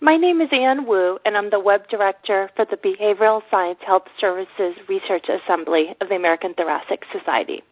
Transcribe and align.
My 0.00 0.16
name 0.16 0.40
is 0.40 0.48
Ann 0.52 0.86
Wu, 0.86 1.18
and 1.24 1.36
I'm 1.36 1.50
the 1.50 1.58
Web 1.58 1.88
Director 1.90 2.48
for 2.54 2.64
the 2.64 2.76
Behavioral 2.76 3.42
Science 3.50 3.80
Health 3.84 4.04
Services 4.20 4.78
Research 4.88 5.26
Assembly 5.26 5.86
of 6.00 6.08
the 6.08 6.14
American 6.14 6.54
Thoracic 6.54 7.02
Society. 7.10 7.64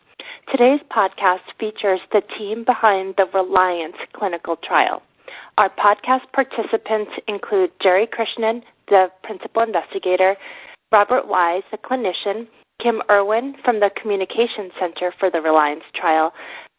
Today's 0.51 0.81
podcast 0.91 1.47
features 1.61 2.01
the 2.11 2.23
team 2.37 2.65
behind 2.65 3.15
the 3.17 3.27
Reliance 3.33 3.95
clinical 4.13 4.57
trial. 4.57 5.03
Our 5.57 5.71
podcast 5.71 6.27
participants 6.35 7.13
include 7.29 7.71
Jerry 7.81 8.09
Krishnan, 8.09 8.63
the 8.89 9.07
principal 9.23 9.63
investigator, 9.63 10.35
Robert 10.91 11.29
Wise, 11.29 11.63
a 11.73 11.79
clinician, 11.79 12.49
Kim 12.83 13.03
Erwin 13.09 13.55
from 13.65 13.79
the 13.79 13.91
Communication 14.03 14.75
Center 14.81 15.15
for 15.21 15.31
the 15.31 15.41
Reliance 15.41 15.85
trial, 15.95 16.33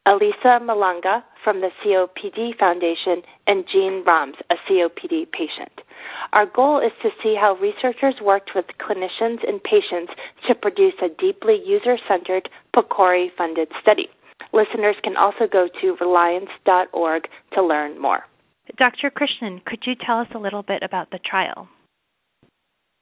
Elisa 0.07 0.63
Malanga 0.63 1.21
from 1.43 1.59
the 1.59 1.69
COPD 1.83 2.57
Foundation, 2.57 3.21
and 3.45 3.65
Jean 3.71 4.05
Rommes, 4.07 4.35
a 4.49 4.55
COPD 4.55 5.29
patient. 5.31 5.81
Our 6.31 6.45
goal 6.45 6.79
is 6.79 6.93
to 7.03 7.09
see 7.21 7.35
how 7.39 7.57
researchers 7.59 8.15
worked 8.21 8.51
with 8.55 8.65
clinicians 8.79 9.45
and 9.45 9.61
patients 9.61 10.13
to 10.47 10.55
produce 10.55 10.93
a 11.01 11.09
deeply 11.09 11.57
user 11.65 11.97
centered 12.07 12.47
PCORI 12.73 13.27
funded 13.37 13.67
study. 13.81 14.07
Listeners 14.53 14.95
can 15.03 15.17
also 15.17 15.45
go 15.51 15.67
to 15.81 15.97
reliance.org 15.99 17.23
to 17.53 17.61
learn 17.61 17.99
more. 18.01 18.23
Dr. 18.77 19.11
Krishnan, 19.11 19.63
could 19.65 19.83
you 19.85 19.93
tell 20.05 20.19
us 20.19 20.27
a 20.33 20.39
little 20.39 20.63
bit 20.63 20.83
about 20.83 21.11
the 21.11 21.19
trial? 21.19 21.67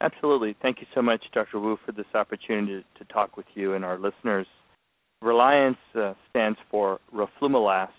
Absolutely. 0.02 0.56
Thank 0.60 0.82
you 0.82 0.88
so 0.96 1.04
much, 1.04 1.24
Dr. 1.34 1.60
Wu, 1.60 1.78
for 1.86 1.92
this 1.92 2.06
opportunity 2.16 2.84
to 2.98 3.06
talk 3.06 3.38
with 3.38 3.46
you 3.54 3.74
and 3.74 3.86
our 3.86 4.00
listeners. 4.00 4.48
Reliance 5.26 5.78
uh, 5.96 6.14
stands 6.30 6.60
for 6.70 7.00
roflumilast 7.12 7.90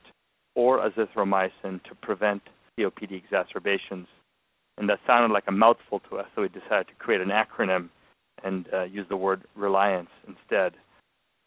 or 0.54 0.78
azithromycin 0.78 1.82
to 1.82 1.94
prevent 2.00 2.40
COPD 2.78 3.20
exacerbations. 3.20 4.06
And 4.78 4.88
that 4.88 5.00
sounded 5.08 5.34
like 5.34 5.44
a 5.48 5.52
mouthful 5.52 6.00
to 6.08 6.18
us, 6.18 6.26
so 6.34 6.42
we 6.42 6.48
decided 6.48 6.86
to 6.86 6.94
create 7.00 7.20
an 7.20 7.30
acronym 7.30 7.88
and 8.44 8.68
uh, 8.72 8.84
use 8.84 9.06
the 9.08 9.16
word 9.16 9.42
Reliance 9.56 10.10
instead. 10.28 10.74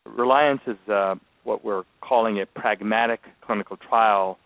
Reliance 0.06 0.60
is 0.68 0.78
uh, 0.92 1.16
what 1.46 1.64
we're 1.64 1.84
calling 2.02 2.42
a 2.42 2.46
pragmatic 2.60 3.22
clinical 3.40 3.78
trial 3.78 4.38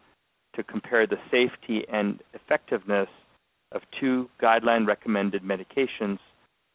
to 0.56 0.62
compare 0.62 1.08
the 1.08 1.18
safety 1.32 1.84
and 1.92 2.20
effectiveness 2.36 3.10
of 3.72 3.82
two 4.00 4.30
guideline 4.40 4.86
recommended 4.86 5.42
medications, 5.42 6.20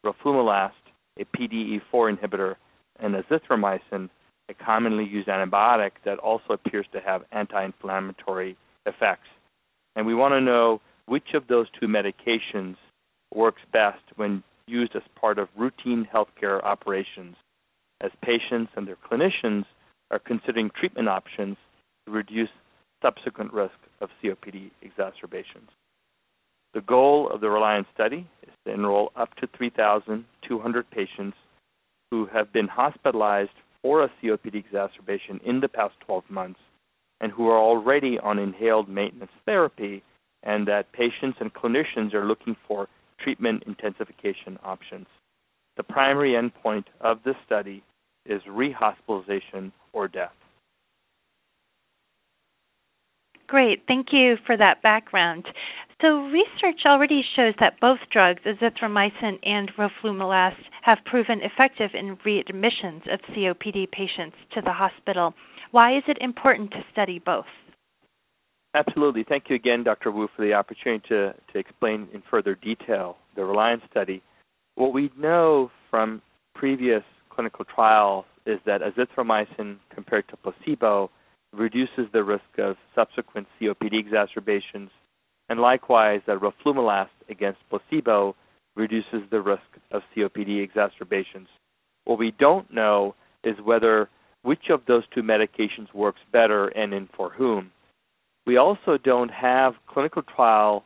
roflumilast, 0.04 0.72
a 1.20 1.24
PDE4 1.36 2.16
inhibitor, 2.16 2.56
and 2.98 3.14
azithromycin, 3.14 4.08
a 4.48 4.54
commonly 4.54 5.04
used 5.04 5.28
antibiotic 5.28 5.92
that 6.04 6.18
also 6.18 6.52
appears 6.52 6.86
to 6.92 7.00
have 7.00 7.22
anti 7.32 7.64
inflammatory 7.64 8.56
effects. 8.86 9.28
And 9.96 10.06
we 10.06 10.14
want 10.14 10.32
to 10.32 10.40
know 10.40 10.80
which 11.06 11.34
of 11.34 11.46
those 11.48 11.66
two 11.78 11.86
medications 11.86 12.76
works 13.34 13.62
best 13.72 14.02
when 14.16 14.42
used 14.66 14.94
as 14.94 15.02
part 15.18 15.38
of 15.38 15.48
routine 15.56 16.06
healthcare 16.12 16.62
operations, 16.62 17.36
as 18.00 18.10
patients 18.22 18.70
and 18.76 18.86
their 18.86 18.96
clinicians 19.10 19.64
are 20.10 20.18
considering 20.18 20.70
treatment 20.78 21.08
options 21.08 21.56
to 22.06 22.12
reduce 22.12 22.50
subsequent 23.02 23.52
risk 23.52 23.74
of 24.00 24.10
COPD 24.22 24.70
exacerbations. 24.82 25.68
The 26.74 26.80
goal 26.82 27.28
of 27.32 27.40
the 27.40 27.48
Reliance 27.48 27.86
study 27.94 28.26
is 28.42 28.52
to 28.66 28.72
enroll 28.72 29.10
up 29.16 29.34
to 29.36 29.48
3,200 29.56 30.90
patients 30.90 31.36
who 32.10 32.26
have 32.26 32.52
been 32.52 32.68
hospitalized 32.68 33.50
for 33.88 34.02
a 34.02 34.10
COPD 34.22 34.54
exacerbation 34.54 35.40
in 35.46 35.60
the 35.60 35.68
past 35.68 35.94
12 36.04 36.24
months 36.28 36.60
and 37.22 37.32
who 37.32 37.48
are 37.48 37.56
already 37.56 38.18
on 38.22 38.38
inhaled 38.38 38.86
maintenance 38.86 39.30
therapy, 39.46 40.02
and 40.42 40.68
that 40.68 40.92
patients 40.92 41.38
and 41.40 41.54
clinicians 41.54 42.12
are 42.12 42.26
looking 42.26 42.54
for 42.66 42.86
treatment 43.18 43.62
intensification 43.66 44.58
options. 44.62 45.06
The 45.78 45.84
primary 45.84 46.32
endpoint 46.32 46.84
of 47.00 47.20
this 47.24 47.34
study 47.46 47.82
is 48.26 48.42
rehospitalization 48.42 49.72
or 49.94 50.06
death. 50.06 50.36
Great, 53.46 53.84
thank 53.88 54.08
you 54.12 54.36
for 54.44 54.54
that 54.58 54.82
background. 54.82 55.46
So, 56.00 56.28
research 56.28 56.82
already 56.86 57.22
shows 57.34 57.54
that 57.58 57.80
both 57.80 57.98
drugs, 58.12 58.42
azithromycin 58.46 59.38
and 59.42 59.72
roflumilast, 59.76 60.62
have 60.82 60.98
proven 61.04 61.40
effective 61.42 61.90
in 61.94 62.16
readmissions 62.18 63.12
of 63.12 63.20
COPD 63.34 63.90
patients 63.90 64.36
to 64.54 64.60
the 64.60 64.72
hospital. 64.72 65.34
Why 65.72 65.96
is 65.96 66.04
it 66.06 66.18
important 66.20 66.70
to 66.70 66.84
study 66.92 67.18
both? 67.18 67.46
Absolutely. 68.74 69.24
Thank 69.28 69.44
you 69.48 69.56
again, 69.56 69.82
Dr. 69.82 70.12
Wu, 70.12 70.28
for 70.36 70.44
the 70.44 70.52
opportunity 70.52 71.04
to, 71.08 71.34
to 71.52 71.58
explain 71.58 72.06
in 72.12 72.22
further 72.30 72.54
detail 72.54 73.16
the 73.34 73.44
Reliance 73.44 73.82
study. 73.90 74.22
What 74.76 74.92
we 74.92 75.10
know 75.18 75.70
from 75.90 76.22
previous 76.54 77.02
clinical 77.28 77.64
trials 77.64 78.24
is 78.46 78.60
that 78.66 78.82
azithromycin 78.82 79.78
compared 79.92 80.28
to 80.28 80.36
placebo 80.36 81.10
reduces 81.52 82.06
the 82.12 82.22
risk 82.22 82.44
of 82.58 82.76
subsequent 82.94 83.48
COPD 83.60 83.98
exacerbations, 83.98 84.90
and 85.48 85.60
likewise 85.60 86.20
that 86.26 86.40
roflumilast 86.40 87.08
against 87.28 87.58
placebo 87.70 88.34
reduces 88.76 89.22
the 89.30 89.40
risk 89.40 89.62
of 89.90 90.02
COPD 90.14 90.62
exacerbations. 90.62 91.48
What 92.04 92.18
we 92.18 92.32
don't 92.38 92.72
know 92.72 93.14
is 93.44 93.56
whether 93.62 94.08
which 94.42 94.70
of 94.70 94.82
those 94.86 95.02
two 95.14 95.22
medications 95.22 95.92
works 95.94 96.20
better 96.32 96.68
and 96.68 96.92
in 96.94 97.08
for 97.16 97.30
whom. 97.30 97.70
We 98.46 98.56
also 98.56 98.98
don't 99.02 99.30
have 99.30 99.74
clinical 99.86 100.22
trial 100.22 100.84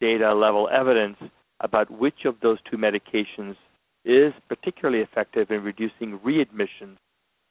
data 0.00 0.34
level 0.34 0.68
evidence 0.72 1.16
about 1.60 1.90
which 1.90 2.24
of 2.24 2.36
those 2.40 2.58
two 2.70 2.76
medications 2.76 3.56
is 4.04 4.32
particularly 4.48 5.02
effective 5.02 5.50
in 5.50 5.62
reducing 5.62 6.18
readmissions 6.24 6.96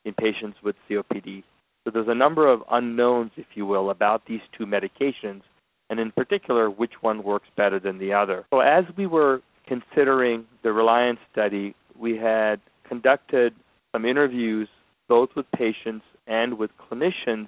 in 0.06 0.14
patients 0.14 0.58
with 0.64 0.76
COPD 0.90 1.44
so 1.88 1.92
there's 1.92 2.10
a 2.10 2.16
number 2.16 2.52
of 2.52 2.64
unknowns, 2.70 3.32
if 3.38 3.46
you 3.56 3.66
will, 3.66 3.92
about 3.92 4.24
these 4.28 4.42
two 4.58 4.66
medications, 4.66 5.42
and 5.90 6.00
in 6.00 6.12
particular, 6.12 6.70
which 6.70 6.94
one 7.02 7.24
works 7.24 7.48
better 7.56 7.80
than 7.80 7.98
the 7.98 8.14
other. 8.14 8.46
So 8.50 8.60
as 8.60 8.84
we 8.98 9.08
were 9.08 9.42
considering 9.68 10.46
the 10.64 10.72
Reliance 10.72 11.20
study, 11.32 11.76
we 11.98 12.18
had 12.18 12.60
conducted 12.88 13.54
some 13.94 14.06
interviews 14.06 14.68
both 15.08 15.30
with 15.36 15.46
patients 15.52 16.06
and 16.26 16.58
with 16.58 16.72
clinicians 16.78 17.48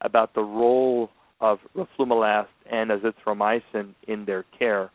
about 0.00 0.34
the 0.34 0.42
role 0.42 1.10
of 1.40 1.58
roflumilast 1.76 2.48
and 2.70 2.90
azithromycin 2.90 3.94
in 4.08 4.24
their 4.24 4.44
care. 4.58 4.90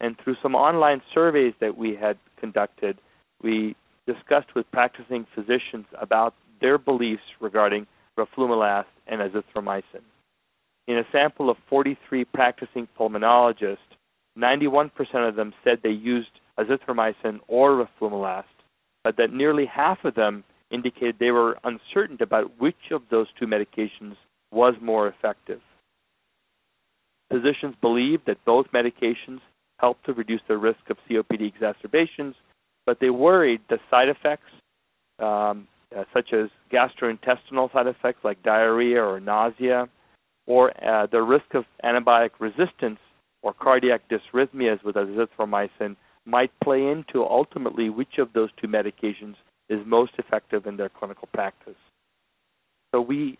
And 0.00 0.16
through 0.22 0.36
some 0.42 0.54
online 0.54 1.02
surveys 1.12 1.54
that 1.60 1.76
we 1.76 1.96
had 1.96 2.18
conducted, 2.38 2.98
we 3.42 3.74
discussed 4.06 4.54
with 4.54 4.70
practicing 4.70 5.26
physicians 5.34 5.86
about 6.00 6.34
their 6.60 6.78
beliefs 6.78 7.22
regarding 7.40 7.86
roflumilast, 8.18 8.86
and 9.06 9.20
azithromycin. 9.20 10.02
In 10.88 10.96
a 10.96 11.04
sample 11.12 11.50
of 11.50 11.58
43 11.68 12.24
practicing 12.24 12.88
pulmonologists, 12.98 13.76
91% 14.38 14.90
of 15.28 15.36
them 15.36 15.52
said 15.62 15.80
they 15.82 15.90
used 15.90 16.30
azithromycin 16.58 17.40
or 17.46 17.86
roflumilast, 18.00 18.44
but 19.04 19.18
that 19.18 19.30
nearly 19.30 19.66
half 19.66 19.98
of 20.04 20.14
them 20.14 20.44
indicated 20.70 21.16
they 21.20 21.30
were 21.30 21.58
uncertain 21.62 22.16
about 22.22 22.58
which 22.58 22.90
of 22.90 23.02
those 23.10 23.26
two 23.38 23.46
medications 23.46 24.16
was 24.50 24.74
more 24.80 25.08
effective. 25.08 25.60
Physicians 27.30 27.74
believed 27.82 28.22
that 28.26 28.42
both 28.46 28.66
medications 28.74 29.40
help 29.80 30.02
to 30.04 30.14
reduce 30.14 30.40
the 30.48 30.56
risk 30.56 30.80
of 30.88 30.96
COPD 31.08 31.46
exacerbations, 31.46 32.34
but 32.86 32.98
they 32.98 33.10
worried 33.10 33.60
the 33.68 33.78
side 33.90 34.08
effects, 34.08 34.50
um, 35.18 35.68
uh, 35.94 36.04
such 36.14 36.32
as 36.32 36.48
gastrointestinal 36.72 37.70
side 37.74 37.86
effects 37.86 38.20
like 38.24 38.42
diarrhea 38.42 39.02
or 39.02 39.20
nausea, 39.20 39.86
or 40.48 40.72
uh, 40.84 41.06
the 41.06 41.22
risk 41.22 41.54
of 41.54 41.64
antibiotic 41.84 42.30
resistance 42.40 42.98
or 43.42 43.52
cardiac 43.52 44.00
dysrhythmias 44.08 44.82
with 44.82 44.96
azithromycin 44.96 45.94
might 46.24 46.50
play 46.64 46.86
into 46.86 47.22
ultimately 47.22 47.90
which 47.90 48.18
of 48.18 48.32
those 48.32 48.48
two 48.60 48.66
medications 48.66 49.34
is 49.68 49.78
most 49.86 50.12
effective 50.18 50.66
in 50.66 50.76
their 50.76 50.88
clinical 50.88 51.28
practice. 51.32 51.76
So 52.92 53.00
we 53.02 53.38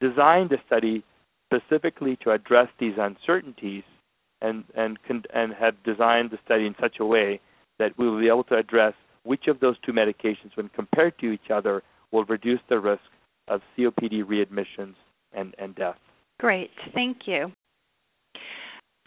designed 0.00 0.52
a 0.52 0.56
study 0.66 1.04
specifically 1.52 2.18
to 2.24 2.32
address 2.32 2.68
these 2.78 2.94
uncertainties 2.98 3.84
and 4.42 4.64
and 4.74 4.98
and 5.34 5.52
have 5.54 5.74
designed 5.84 6.30
the 6.30 6.38
study 6.44 6.66
in 6.66 6.74
such 6.80 6.96
a 6.98 7.06
way 7.06 7.40
that 7.78 7.96
we 7.96 8.08
will 8.08 8.20
be 8.20 8.28
able 8.28 8.44
to 8.44 8.56
address 8.56 8.94
which 9.22 9.46
of 9.48 9.60
those 9.60 9.76
two 9.84 9.92
medications, 9.92 10.56
when 10.56 10.68
compared 10.70 11.18
to 11.18 11.30
each 11.30 11.50
other, 11.52 11.82
will 12.10 12.24
reduce 12.24 12.60
the 12.68 12.78
risk 12.78 13.02
of 13.48 13.60
COPD 13.76 14.24
readmissions 14.24 14.94
and, 15.32 15.54
and 15.58 15.74
death. 15.74 15.98
Great, 16.40 16.70
thank 16.94 17.18
you. 17.26 17.52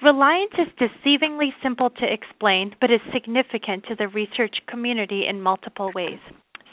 Reliance 0.04 0.54
is 0.60 0.68
deceivingly 0.80 1.50
simple 1.64 1.90
to 1.90 2.06
explain, 2.06 2.76
but 2.80 2.92
is 2.92 3.00
significant 3.12 3.86
to 3.88 3.96
the 3.96 4.08
research 4.08 4.56
community 4.70 5.24
in 5.28 5.42
multiple 5.42 5.92
ways. 5.96 6.20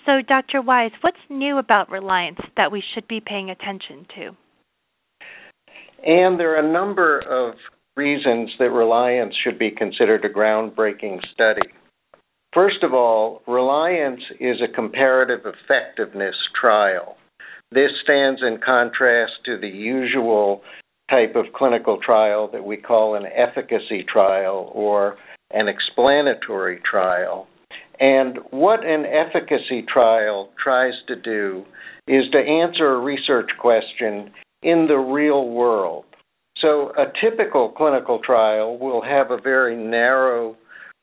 So, 0.04 0.20
Dr. 0.26 0.60
Wise, 0.60 0.90
what's 1.00 1.16
new 1.30 1.56
about 1.56 1.90
Reliance 1.90 2.40
that 2.58 2.70
we 2.70 2.82
should 2.92 3.08
be 3.08 3.22
paying 3.24 3.48
attention 3.48 4.06
to? 4.16 4.36
And 6.04 6.38
there 6.38 6.56
are 6.56 6.68
a 6.68 6.72
number 6.72 7.20
of 7.20 7.54
reasons 7.96 8.50
that 8.58 8.70
Reliance 8.70 9.34
should 9.42 9.58
be 9.58 9.70
considered 9.70 10.26
a 10.26 10.28
groundbreaking 10.28 11.20
study. 11.32 11.70
First 12.52 12.82
of 12.82 12.92
all, 12.92 13.40
Reliance 13.46 14.20
is 14.40 14.56
a 14.60 14.74
comparative 14.74 15.40
effectiveness 15.46 16.34
trial. 16.60 17.16
This 17.72 17.90
stands 18.02 18.40
in 18.43 18.58
contrast 18.64 19.32
to 19.46 19.58
the 19.58 19.69
usual 19.69 20.62
type 21.11 21.37
of 21.37 21.52
clinical 21.55 21.99
trial 22.05 22.49
that 22.52 22.64
we 22.64 22.76
call 22.76 23.14
an 23.14 23.26
efficacy 23.26 24.05
trial 24.12 24.70
or 24.75 25.17
an 25.52 25.69
explanatory 25.69 26.81
trial. 26.88 27.46
And 27.99 28.38
what 28.50 28.84
an 28.84 29.05
efficacy 29.05 29.84
trial 29.93 30.50
tries 30.62 30.94
to 31.08 31.17
do 31.17 31.64
is 32.08 32.25
to 32.32 32.38
answer 32.38 32.94
a 32.94 33.00
research 33.00 33.50
question 33.61 34.31
in 34.62 34.87
the 34.88 34.96
real 34.96 35.49
world. 35.49 36.05
So 36.61 36.93
a 36.99 37.06
typical 37.22 37.70
clinical 37.70 38.20
trial 38.25 38.78
will 38.78 39.02
have 39.02 39.31
a 39.31 39.40
very 39.40 39.76
narrow 39.76 40.56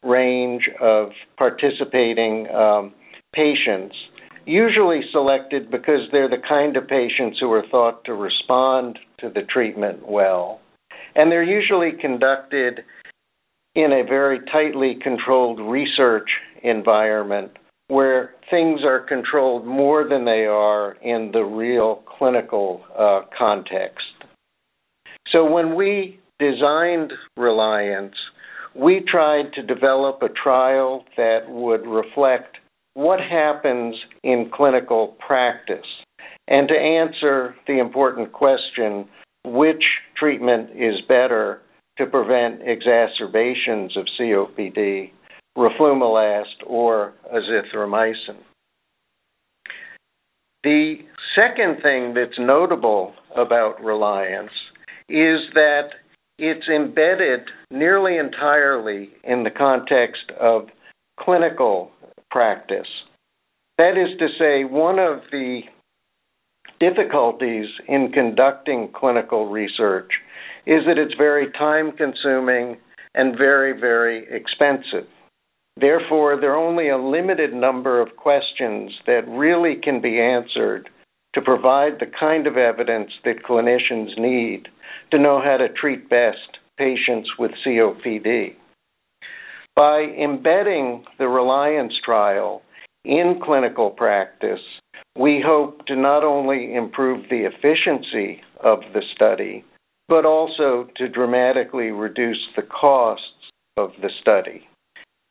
range 0.04 0.70
of 0.82 1.10
participating 1.38 2.48
um, 2.50 2.94
patients, 3.34 3.96
usually 4.48 5.02
selected 5.12 5.70
because 5.70 6.08
they're 6.12 6.30
the 6.30 6.42
kind 6.48 6.78
of 6.78 6.88
patients 6.88 7.38
who 7.40 7.52
are 7.52 7.64
thought 7.70 8.04
to 8.06 8.14
respond 8.14 8.98
to 9.20 9.30
the 9.30 9.42
treatment 9.42 10.08
well. 10.08 10.62
And 11.16 11.32
they're 11.32 11.44
usually 11.44 11.92
conducted 12.00 12.80
in 13.76 13.92
a 13.92 14.08
very 14.08 14.40
tightly 14.52 14.98
controlled 15.04 15.60
research 15.60 16.30
environment 16.64 17.52
where 17.90 18.32
things 18.50 18.82
are 18.84 19.00
controlled 19.00 19.66
more 19.66 20.08
than 20.08 20.26
they 20.26 20.46
are 20.46 20.94
in 21.02 21.30
the 21.32 21.44
real 21.44 22.04
clinical 22.18 22.82
uh, 22.98 23.22
context. 23.38 24.04
So 25.32 25.50
when 25.50 25.76
we 25.76 26.20
designed 26.40 27.12
Reliance, 27.36 28.16
we 28.76 29.04
tried 29.10 29.54
to 29.56 29.64
develop 29.64 30.22
a 30.22 30.30
trial 30.30 31.04
that 31.16 31.48
would 31.48 31.86
reflect 31.88 32.58
what 32.98 33.20
happens 33.20 33.96
in 34.24 34.50
clinical 34.52 35.16
practice 35.20 35.86
and 36.48 36.68
to 36.68 36.74
answer 36.74 37.54
the 37.68 37.78
important 37.78 38.34
question 38.34 39.08
which 39.46 39.84
treatment 40.18 40.72
is 40.72 40.96
better 41.08 41.62
to 42.00 42.08
prevent 42.08 42.60
exacerbations 42.64 43.96
of 43.96 44.08
COPD, 44.20 45.12
roflumilast 45.56 46.66
or 46.66 47.14
azithromycin. 47.32 48.38
The 50.64 50.96
second 51.36 51.84
thing 51.84 52.16
that's 52.16 52.40
notable 52.40 53.14
about 53.36 53.80
Reliance 53.80 54.50
is 55.08 55.38
that 55.54 55.90
it's 56.40 56.68
embedded 56.68 57.42
nearly 57.70 58.18
entirely 58.18 59.12
in 59.24 59.44
the 59.44 59.52
context 59.52 60.32
of 60.40 60.70
clinical 61.20 61.92
practice. 62.32 62.88
That 63.78 63.98
is 63.98 64.18
to 64.20 64.28
say, 64.40 64.64
one 64.64 65.00
of 65.00 65.22
the 65.32 65.62
difficulties 66.80 67.68
in 67.88 68.12
conducting 68.14 68.90
clinical 68.94 69.50
research 69.50 70.12
is 70.66 70.82
that 70.86 70.98
it's 70.98 71.14
very 71.18 71.52
time 71.52 71.92
consuming 71.92 72.78
and 73.16 73.38
very, 73.38 73.80
very 73.80 74.28
expensive. 74.30 75.08
Therefore, 75.80 76.40
there 76.40 76.54
are 76.54 76.68
only 76.68 76.90
a 76.90 76.98
limited 76.98 77.54
number 77.54 78.02
of 78.02 78.16
questions 78.16 78.92
that 79.06 79.28
really 79.28 79.76
can 79.82 80.02
be 80.02 80.20
answered 80.20 80.90
to 81.36 81.42
provide 81.42 82.00
the 82.00 82.12
kind 82.20 82.48
of 82.48 82.58
evidence 82.58 83.12
that 83.24 83.44
clinicians 83.48 84.18
need 84.18 84.68
to 85.12 85.20
know 85.20 85.40
how 85.40 85.58
to 85.58 85.70
treat 85.70 86.10
best 86.10 86.58
patients 86.78 87.30
with 87.38 87.52
COPD. 87.66 88.56
By 89.78 90.06
embedding 90.20 91.06
the 91.20 91.28
Reliance 91.28 91.94
trial 92.04 92.64
in 93.06 93.40
clinical 93.46 93.92
practice, 93.92 94.60
we 95.16 95.40
hope 95.46 95.86
to 95.86 95.96
not 95.96 96.24
only 96.24 96.74
improve 96.74 97.30
the 97.30 97.46
efficiency 97.46 98.42
of 98.60 98.80
the 98.96 99.04
study, 99.14 99.64
but 100.08 100.26
also 100.26 100.88
to 100.96 101.08
dramatically 101.08 101.92
reduce 101.92 102.44
the 102.56 102.64
costs 102.64 103.52
of 103.78 103.92
the 104.02 104.10
study, 104.20 104.68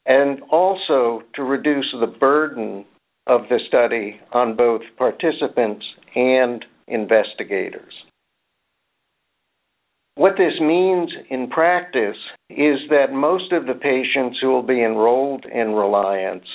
and 0.06 0.40
also 0.52 1.22
to 1.34 1.42
reduce 1.42 1.92
the 2.00 2.06
burden 2.06 2.84
of 3.26 3.40
the 3.50 3.58
study 3.66 4.20
on 4.30 4.54
both 4.54 4.82
participants 4.96 5.84
and 6.14 6.64
investigators. 6.86 7.94
What 10.16 10.38
this 10.38 10.58
means 10.60 11.10
in 11.28 11.48
practice 11.48 12.16
is 12.48 12.78
that 12.88 13.12
most 13.12 13.52
of 13.52 13.66
the 13.66 13.74
patients 13.74 14.38
who 14.40 14.48
will 14.48 14.62
be 14.62 14.82
enrolled 14.82 15.44
in 15.44 15.74
Reliance 15.74 16.46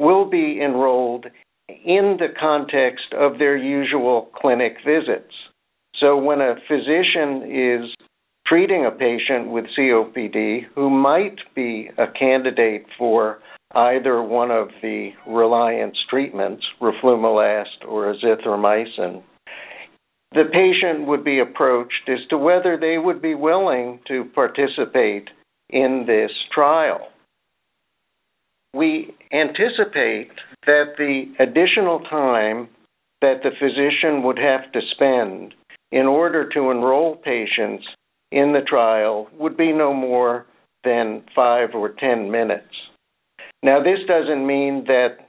will 0.00 0.28
be 0.28 0.60
enrolled 0.60 1.26
in 1.68 2.16
the 2.18 2.34
context 2.38 3.06
of 3.16 3.38
their 3.38 3.56
usual 3.56 4.28
clinic 4.34 4.78
visits. 4.84 5.32
So 6.00 6.16
when 6.16 6.40
a 6.40 6.56
physician 6.66 7.44
is 7.48 7.94
treating 8.44 8.84
a 8.84 8.90
patient 8.90 9.52
with 9.52 9.66
COPD 9.78 10.66
who 10.74 10.90
might 10.90 11.38
be 11.54 11.88
a 11.96 12.06
candidate 12.18 12.86
for 12.98 13.38
either 13.72 14.20
one 14.20 14.50
of 14.50 14.68
the 14.82 15.10
Reliance 15.28 15.96
treatments, 16.10 16.64
roflumilast 16.82 17.86
or 17.86 18.12
azithromycin, 18.12 19.22
the 20.36 20.44
patient 20.52 21.06
would 21.06 21.24
be 21.24 21.40
approached 21.40 22.08
as 22.08 22.18
to 22.28 22.36
whether 22.36 22.76
they 22.78 22.98
would 22.98 23.22
be 23.22 23.34
willing 23.34 23.98
to 24.06 24.26
participate 24.34 25.28
in 25.70 26.04
this 26.06 26.30
trial. 26.54 27.08
We 28.74 29.14
anticipate 29.32 30.30
that 30.66 30.92
the 30.98 31.32
additional 31.40 32.00
time 32.00 32.68
that 33.22 33.40
the 33.42 33.50
physician 33.58 34.22
would 34.24 34.38
have 34.38 34.70
to 34.72 34.80
spend 34.94 35.54
in 35.90 36.04
order 36.04 36.46
to 36.50 36.70
enroll 36.70 37.16
patients 37.16 37.86
in 38.30 38.52
the 38.52 38.60
trial 38.68 39.28
would 39.38 39.56
be 39.56 39.72
no 39.72 39.94
more 39.94 40.44
than 40.84 41.24
five 41.34 41.70
or 41.74 41.94
ten 41.98 42.30
minutes. 42.30 42.74
Now, 43.62 43.82
this 43.82 44.00
doesn't 44.06 44.46
mean 44.46 44.84
that 44.86 45.25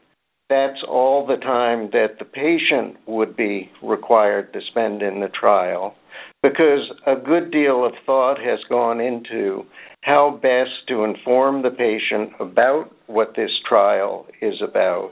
that's 0.49 0.81
all 0.88 1.25
the 1.25 1.38
time 1.38 1.89
that 1.91 2.19
the 2.19 2.25
patient 2.25 2.97
would 3.05 3.35
be 3.35 3.69
required 3.83 4.53
to 4.53 4.59
spend 4.69 5.01
in 5.01 5.19
the 5.19 5.29
trial, 5.29 5.95
because 6.41 6.91
a 7.05 7.15
good 7.15 7.51
deal 7.51 7.85
of 7.85 7.94
thought 8.05 8.38
has 8.39 8.59
gone 8.69 9.01
into 9.01 9.65
how 10.01 10.39
best 10.41 10.88
to 10.88 11.03
inform 11.03 11.61
the 11.61 11.69
patient 11.69 12.31
about 12.39 12.89
what 13.07 13.33
this 13.35 13.51
trial 13.68 14.25
is 14.42 14.61
about. 14.61 15.11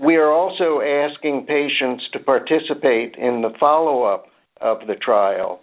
We 0.00 0.16
are 0.16 0.32
also 0.32 0.80
asking 0.80 1.46
patients 1.46 2.04
to 2.14 2.20
participate 2.20 3.16
in 3.16 3.42
the 3.42 3.52
follow 3.60 4.04
up 4.04 4.26
of 4.62 4.86
the 4.86 4.94
trial 4.94 5.60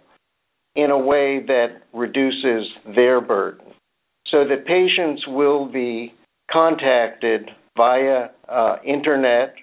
in 0.76 0.92
a 0.92 0.98
way 0.98 1.40
that 1.44 1.82
reduces 1.92 2.68
their 2.94 3.20
burden 3.20 3.66
so 4.28 4.44
that 4.46 4.64
patients 4.64 5.26
will 5.26 5.66
be 5.66 6.14
contacted 6.52 7.50
via 7.78 8.28
uh, 8.48 8.76
internet 8.84 9.54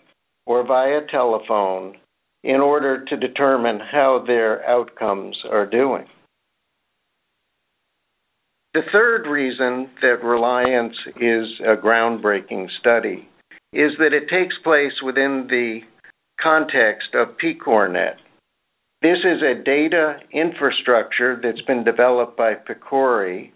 or 0.47 0.65
via 0.65 1.01
telephone 1.11 1.95
in 2.43 2.61
order 2.61 3.05
to 3.05 3.17
determine 3.17 3.79
how 3.79 4.23
their 4.25 4.67
outcomes 4.67 5.37
are 5.51 5.65
doing. 5.67 6.05
The 8.73 8.81
third 8.91 9.25
reason 9.25 9.89
that 10.01 10.23
Reliance 10.23 10.95
is 11.15 11.47
a 11.61 11.75
groundbreaking 11.75 12.67
study 12.79 13.27
is 13.71 13.91
that 13.99 14.13
it 14.13 14.29
takes 14.29 14.55
place 14.63 14.91
within 15.03 15.47
the 15.49 15.79
context 16.41 17.09
of 17.13 17.37
PCORnet. 17.37 18.15
This 19.01 19.19
is 19.19 19.41
a 19.41 19.63
data 19.63 20.17
infrastructure 20.31 21.39
that's 21.41 21.61
been 21.61 21.83
developed 21.83 22.37
by 22.37 22.53
PCORI, 22.55 23.51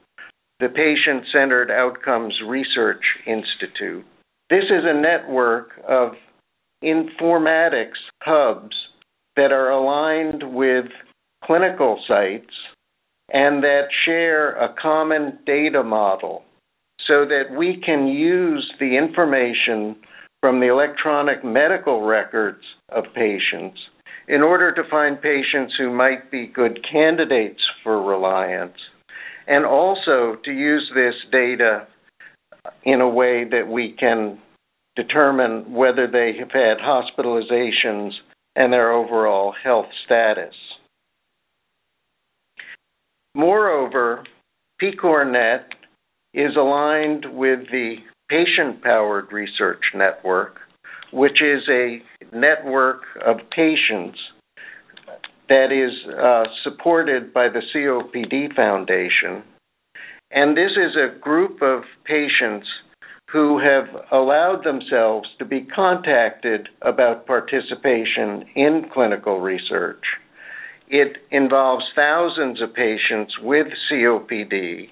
the 0.60 0.70
Patient 0.70 1.26
Centered 1.34 1.72
Outcomes 1.72 2.36
Research 2.48 3.04
Institute. 3.26 4.06
This 4.50 4.64
is 4.64 4.84
a 4.84 5.00
network 5.00 5.70
of 5.88 6.14
informatics 6.84 8.00
hubs 8.24 8.76
that 9.36 9.52
are 9.52 9.70
aligned 9.70 10.56
with 10.56 10.86
clinical 11.44 12.00
sites 12.08 12.54
and 13.32 13.62
that 13.64 13.90
share 14.06 14.56
a 14.56 14.74
common 14.82 15.38
data 15.46 15.84
model 15.84 16.44
so 17.08 17.26
that 17.26 17.56
we 17.56 17.80
can 17.86 18.08
use 18.08 18.72
the 18.80 18.98
information 18.98 19.96
from 20.42 20.60
the 20.60 20.68
electronic 20.68 21.44
medical 21.44 22.02
records 22.02 22.64
of 22.90 23.04
patients 23.14 23.78
in 24.28 24.42
order 24.42 24.74
to 24.74 24.90
find 24.90 25.22
patients 25.22 25.76
who 25.78 25.94
might 25.94 26.32
be 26.32 26.48
good 26.48 26.80
candidates 26.92 27.62
for 27.84 28.02
reliance 28.02 28.78
and 29.48 29.64
also 29.64 30.38
to 30.44 30.52
use 30.52 30.90
this 30.96 31.16
data 31.32 31.88
in 32.84 33.02
a 33.02 33.10
way 33.10 33.44
that 33.50 33.68
we 33.68 33.96
can 34.00 34.40
determine 34.96 35.74
whether 35.74 36.08
they 36.08 36.34
have 36.40 36.52
had 36.52 36.78
hospitalizations 36.78 38.12
and 38.56 38.74
their 38.74 38.92
overall 38.92 39.54
health 39.64 39.86
status. 40.06 40.54
Moreover, 43.36 44.24
PCORNet 44.82 45.64
is 46.34 46.56
aligned 46.58 47.26
with 47.32 47.60
the 47.72 47.96
Patient 48.30 48.84
Powered 48.84 49.32
Research 49.32 49.82
Network, 49.96 50.58
which 51.12 51.42
is 51.42 51.64
a 51.70 52.02
network 52.36 53.02
of 53.26 53.38
patients 53.56 54.18
that 55.50 55.72
is 55.72 55.92
uh, 56.14 56.44
supported 56.64 57.34
by 57.34 57.48
the 57.50 57.62
COPD 57.74 58.56
Foundation. 58.56 59.44
And 60.32 60.56
this 60.56 60.72
is 60.72 60.96
a 60.96 61.20
group 61.20 61.62
of 61.62 61.84
patients 62.06 62.68
who 63.32 63.60
have 63.60 64.04
allowed 64.12 64.64
themselves 64.64 65.28
to 65.38 65.46
be 65.46 65.62
contacted 65.62 66.68
about 66.82 67.26
participation 67.26 68.46
in 68.56 68.86
clinical 68.94 69.40
research. 69.40 70.04
It 70.88 71.18
involves 71.30 71.86
thousands 71.96 72.62
of 72.62 72.74
patients 72.74 73.34
with 73.44 73.68
COPD, 73.92 74.90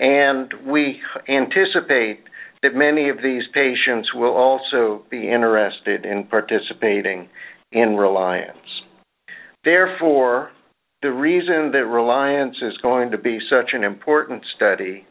and 0.00 0.52
we 0.66 1.00
anticipate 1.28 2.24
that 2.62 2.74
many 2.74 3.08
of 3.08 3.18
these 3.22 3.44
patients 3.54 4.12
will 4.14 4.34
also 4.34 5.04
be 5.10 5.30
interested 5.30 6.04
in 6.04 6.24
participating 6.24 7.28
in 7.70 7.96
Reliance. 7.96 8.56
Therefore, 9.64 10.50
the 11.02 11.12
reason 11.12 11.70
that 11.72 11.86
Reliance 11.86 12.56
is 12.60 12.76
going 12.82 13.12
to 13.12 13.18
be 13.18 13.38
such 13.48 13.70
an 13.72 13.84
important 13.84 14.42
study 14.56 15.06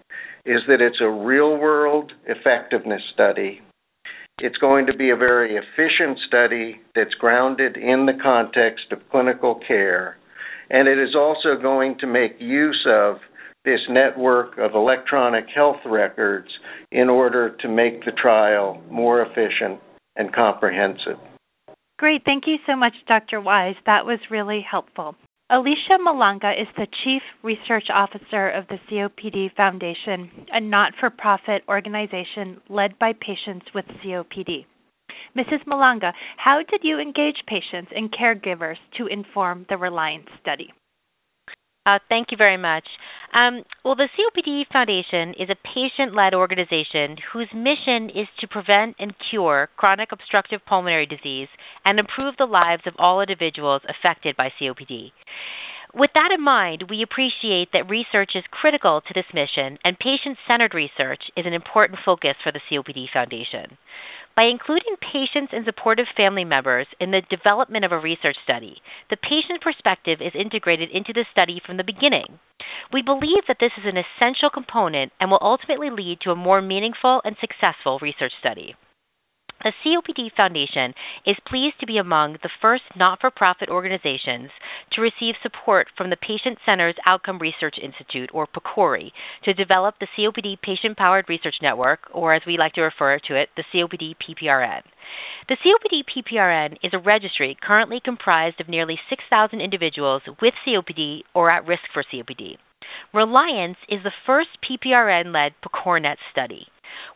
is 0.46 0.60
that 0.68 0.82
it's 0.82 1.02
a 1.02 1.10
real 1.10 1.58
world 1.58 2.12
effectiveness 2.26 3.02
study. 3.14 3.62
It's 4.40 4.58
going 4.58 4.86
to 4.88 4.96
be 4.96 5.10
a 5.10 5.16
very 5.16 5.56
efficient 5.56 6.20
study 6.28 6.82
that's 6.94 7.14
grounded 7.16 7.78
in 7.78 8.06
the 8.06 8.18
context 8.22 8.86
of 8.92 9.00
clinical 9.10 9.60
care, 9.68 10.18
and 10.70 10.88
it 10.88 11.00
is 11.00 11.16
also 11.16 11.60
going 11.62 11.98
to 12.00 12.08
make 12.08 12.36
use 12.40 12.86
of 12.88 13.16
this 13.64 13.80
network 13.90 14.58
of 14.58 14.76
electronic 14.76 15.46
health 15.54 15.82
records 15.86 16.50
in 16.92 17.10
order 17.10 17.56
to 17.62 17.68
make 17.68 18.06
the 18.06 18.12
trial 18.12 18.82
more 18.92 19.22
efficient 19.22 19.80
and 20.16 20.34
comprehensive. 20.34 21.18
Great. 21.98 22.22
Thank 22.26 22.44
you 22.46 22.58
so 22.68 22.76
much, 22.76 22.94
Dr. 23.08 23.42
Wise. 23.42 23.76
That 23.86 24.06
was 24.06 24.20
really 24.30 24.64
helpful. 24.70 25.16
Alicia 25.50 25.98
Malanga 26.06 26.52
is 26.62 26.68
the 26.76 26.88
Chief 27.06 27.22
Research 27.42 27.86
Officer 27.90 28.50
of 28.50 28.68
the 28.68 28.80
COPD 28.92 29.56
Foundation, 29.56 30.30
a 30.52 30.60
not 30.60 30.92
for 31.00 31.10
profit 31.10 31.64
organization 31.70 32.60
led 32.68 33.00
by 33.00 33.14
patients 33.14 33.66
with 33.74 33.86
COPD. 34.04 34.66
Mrs. 35.38 35.64
Malanga, 35.66 36.12
how 36.36 36.58
did 36.70 36.82
you 36.84 37.00
engage 37.00 37.38
patients 37.48 37.94
and 37.96 38.12
caregivers 38.12 38.76
to 38.98 39.08
inform 39.08 39.66
the 39.70 39.78
Reliance 39.78 40.28
study? 40.42 40.74
Uh, 41.88 42.00
thank 42.10 42.32
you 42.32 42.38
very 42.38 42.58
much. 42.58 42.84
Um, 43.34 43.64
well, 43.86 43.96
the 43.96 44.10
COPD 44.12 44.64
Foundation 44.74 45.34
is 45.40 45.50
a 45.50 45.56
patient 45.64 46.14
led 46.14 46.34
organization 46.34 47.16
whose 47.32 47.48
mission 47.56 48.10
is 48.10 48.28
to 48.40 48.48
prevent 48.48 48.98
and 49.00 49.14
cure 49.30 49.70
chronic 49.78 50.12
obstructive 50.12 50.60
pulmonary 50.68 51.06
disease 51.06 51.48
and 51.86 51.98
improve 51.98 52.36
the 52.38 52.46
lives 52.46 52.84
of 52.86 52.96
all 53.00 53.22
individuals 53.22 53.84
affected 53.88 54.36
by 54.36 54.50
COPD. 54.60 55.12
With 55.94 56.12
that 56.16 56.32
in 56.36 56.44
mind, 56.44 56.84
we 56.90 57.02
appreciate 57.02 57.70
that 57.72 57.90
research 57.90 58.32
is 58.36 58.44
critical 58.52 59.02
to 59.02 59.14
this 59.16 59.32
mission, 59.34 59.80
and 59.86 59.98
patient 59.98 60.38
centered 60.46 60.74
research 60.74 61.24
is 61.38 61.46
an 61.46 61.54
important 61.54 62.00
focus 62.04 62.36
for 62.44 62.52
the 62.52 62.60
COPD 62.70 63.06
Foundation. 63.14 63.78
By 64.38 64.46
including 64.46 65.02
patients 65.02 65.52
and 65.52 65.66
supportive 65.66 66.06
family 66.16 66.46
members 66.46 66.86
in 67.00 67.10
the 67.10 67.24
development 67.26 67.86
of 67.86 67.92
a 67.92 67.98
research 67.98 68.38
study, 68.44 68.78
the 69.10 69.18
patient 69.18 69.66
perspective 69.66 70.22
is 70.22 70.38
integrated 70.38 70.92
into 70.94 71.12
the 71.12 71.26
study 71.32 71.60
from 71.66 71.78
the 71.78 71.84
beginning. 71.84 72.38
We 72.94 73.02
believe 73.02 73.50
that 73.50 73.58
this 73.60 73.74
is 73.82 73.86
an 73.90 73.98
essential 73.98 74.52
component 74.54 75.12
and 75.20 75.32
will 75.32 75.42
ultimately 75.42 75.90
lead 75.90 76.20
to 76.22 76.30
a 76.30 76.36
more 76.36 76.62
meaningful 76.62 77.20
and 77.26 77.36
successful 77.42 77.98
research 78.00 78.34
study. 78.40 78.76
The 79.64 79.74
COPD 79.84 80.30
Foundation 80.40 80.94
is 81.26 81.36
pleased 81.48 81.80
to 81.80 81.88
be 81.88 81.98
among 81.98 82.34
the 82.44 82.50
first 82.62 82.84
not 82.96 83.20
for 83.20 83.32
profit 83.32 83.70
organizations 83.70 84.52
to 84.92 85.02
receive 85.02 85.34
support 85.42 85.88
from 85.98 86.12
the 86.12 86.16
Patient 86.16 86.60
Centers 86.64 86.96
Outcome 87.08 87.40
Research 87.40 87.76
Institute, 87.82 88.30
or 88.34 88.46
PCORI, 88.46 89.12
to 89.46 89.54
develop 89.56 89.96
the 90.00 90.08
COPD 90.16 90.62
Patient 90.62 90.96
Powered 90.96 91.28
Research 91.28 91.56
Network, 91.60 92.08
or 92.14 92.36
as 92.36 92.44
we 92.46 92.56
like 92.58 92.74
to 92.74 92.82
refer 92.82 93.18
to 93.18 93.36
it, 93.36 93.50
the 93.58 93.64
COPD 93.74 94.16
PPRN. 94.22 94.84
The 95.50 95.58
COPD 95.58 96.04
PPRN 96.06 96.78
is 96.84 96.94
a 96.94 97.00
registry 97.00 97.58
currently 97.60 98.00
comprised 98.00 98.62
of 98.62 98.70
nearly 98.70 99.00
6,000 99.10 99.60
individuals 99.60 100.22
with 100.40 100.54
COPD 100.68 101.22
or 101.34 101.50
at 101.50 101.66
risk 101.66 101.84
for 101.92 102.04
COPD. 102.04 102.58
Reliance 103.14 103.78
is 103.90 104.04
the 104.04 104.12
first 104.26 104.50
PPRN 104.62 105.34
led 105.34 105.54
PCORNet 105.64 106.18
study. 106.32 106.68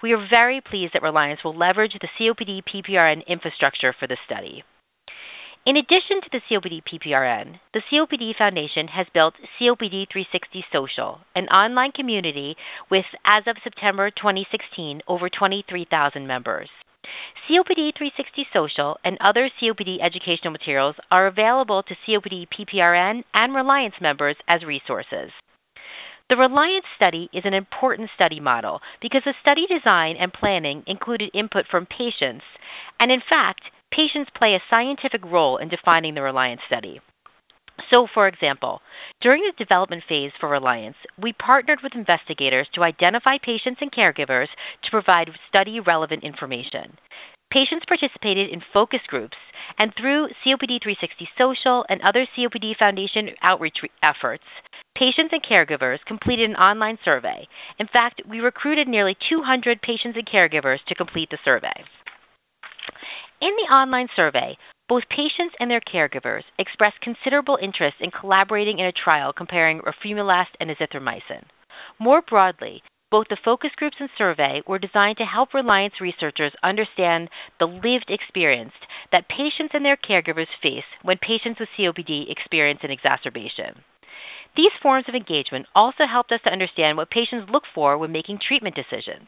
We 0.02 0.14
are 0.14 0.28
very 0.30 0.62
pleased 0.62 0.94
that 0.94 1.04
Reliance 1.04 1.44
will 1.44 1.58
leverage 1.58 1.94
the 1.94 2.08
COPD 2.20 2.62
PPRN 2.64 3.26
infrastructure 3.28 3.94
for 3.98 4.08
the 4.08 4.18
study. 4.26 4.64
In 5.64 5.78
addition 5.78 6.22
to 6.22 6.30
the 6.32 6.42
COPD 6.50 6.82
PPRN, 6.90 7.60
the 7.74 7.84
COPD 7.92 8.36
Foundation 8.36 8.88
has 8.88 9.06
built 9.14 9.36
COPD 9.60 10.08
360 10.12 10.66
Social, 10.74 11.20
an 11.36 11.46
online 11.50 11.92
community 11.92 12.56
with, 12.90 13.06
as 13.24 13.44
of 13.46 13.58
September 13.64 14.10
2016, 14.10 15.02
over 15.08 15.30
23,000 15.30 16.26
members. 16.26 16.70
COPD 17.48 17.94
360 17.96 18.48
Social 18.52 18.98
and 19.04 19.18
other 19.22 19.52
COPD 19.62 20.02
educational 20.02 20.52
materials 20.52 20.96
are 21.12 21.28
available 21.28 21.84
to 21.84 21.96
COPD 22.08 22.48
PPRN 22.50 23.24
and 23.36 23.54
Reliance 23.54 23.96
members 24.02 24.38
as 24.48 24.64
resources. 24.64 25.30
The 26.32 26.38
Reliance 26.38 26.86
study 26.96 27.30
is 27.34 27.44
an 27.44 27.54
important 27.54 28.10
study 28.16 28.40
model 28.40 28.80
because 29.02 29.24
the 29.26 29.34
study 29.44 29.68
design 29.68 30.16
and 30.16 30.32
planning 30.32 30.82
included 30.88 31.30
input 31.34 31.66
from 31.70 31.86
patients, 31.86 32.46
and 33.02 33.12
in 33.12 33.20
fact, 33.20 33.64
patients 33.92 34.32
play 34.34 34.56
a 34.56 34.64
scientific 34.74 35.26
role 35.26 35.58
in 35.58 35.68
defining 35.68 36.16
the 36.16 36.22
Reliance 36.22 36.62
study. 36.66 37.02
So, 37.94 38.08
for 38.14 38.30
example, 38.30 38.80
during 39.20 39.44
the 39.44 39.52
development 39.62 40.04
phase 40.08 40.32
for 40.40 40.48
Reliance, 40.48 40.96
we 41.22 41.34
partnered 41.34 41.80
with 41.84 42.00
investigators 42.00 42.70
to 42.76 42.84
identify 42.88 43.36
patients 43.44 43.82
and 43.82 43.92
caregivers 43.92 44.48
to 44.86 44.90
provide 44.90 45.36
study 45.50 45.82
relevant 45.82 46.24
information. 46.24 46.96
Patients 47.52 47.84
participated 47.86 48.48
in 48.50 48.64
focus 48.72 49.02
groups, 49.10 49.36
and 49.82 49.92
through 50.00 50.30
COPD 50.48 50.80
360 50.80 51.28
Social 51.38 51.84
and 51.90 52.00
other 52.08 52.26
COPD 52.38 52.78
Foundation 52.80 53.36
outreach 53.44 53.84
efforts, 54.02 54.44
Patients 54.98 55.32
and 55.32 55.42
caregivers 55.42 56.00
completed 56.06 56.50
an 56.50 56.56
online 56.56 56.98
survey. 57.04 57.48
In 57.80 57.88
fact, 57.88 58.22
we 58.30 58.40
recruited 58.40 58.88
nearly 58.88 59.16
200 59.30 59.82
patients 59.82 60.18
and 60.18 60.28
caregivers 60.28 60.84
to 60.88 60.96
complete 60.96 61.30
the 61.32 61.40
survey. 61.44 61.74
In 63.42 63.56
the 63.56 63.74
online 63.74 64.08
survey, 64.16 64.58
both 64.88 65.04
patients 65.10 65.56
and 65.60 65.72
their 65.72 65.82
caregivers 65.82 66.44
expressed 66.60 67.00
considerable 67.02 67.58
interest 67.62 67.96
in 68.02 68.12
collaborating 68.12 68.78
in 68.78 68.86
a 68.86 68.92
trial 68.92 69.34
comparing 69.34 69.80
roflumilast 69.80 70.54
and 70.60 70.70
azithromycin. 70.70 71.46
More 71.98 72.22
broadly, 72.22 72.84
both 73.10 73.28
the 73.30 73.38
focus 73.44 73.72
groups 73.76 73.98
and 74.00 74.10
survey 74.18 74.62
were 74.68 74.80
designed 74.80 75.18
to 75.18 75.26
help 75.26 75.54
Reliance 75.54 75.96
researchers 76.00 76.54
understand 76.64 77.30
the 77.60 77.66
lived 77.66 78.10
experience 78.10 78.74
that 79.12 79.28
patients 79.28 79.74
and 79.74 79.84
their 79.84 79.98
caregivers 79.98 80.48
face 80.62 80.88
when 81.02 81.18
patients 81.18 81.60
with 81.60 81.70
COPD 81.78 82.30
experience 82.30 82.80
an 82.84 82.92
exacerbation. 82.92 83.84
These 84.56 84.72
forms 84.82 85.08
of 85.08 85.16
engagement 85.16 85.68
also 85.76 86.06
helped 86.06 86.32
us 86.32 86.42
to 86.44 86.52
understand 86.52 86.98
what 86.98 87.10
patients 87.10 87.50
look 87.50 87.64
for 87.74 87.98
when 87.98 88.12
making 88.12 88.40
treatment 88.40 88.76
decisions. 88.76 89.28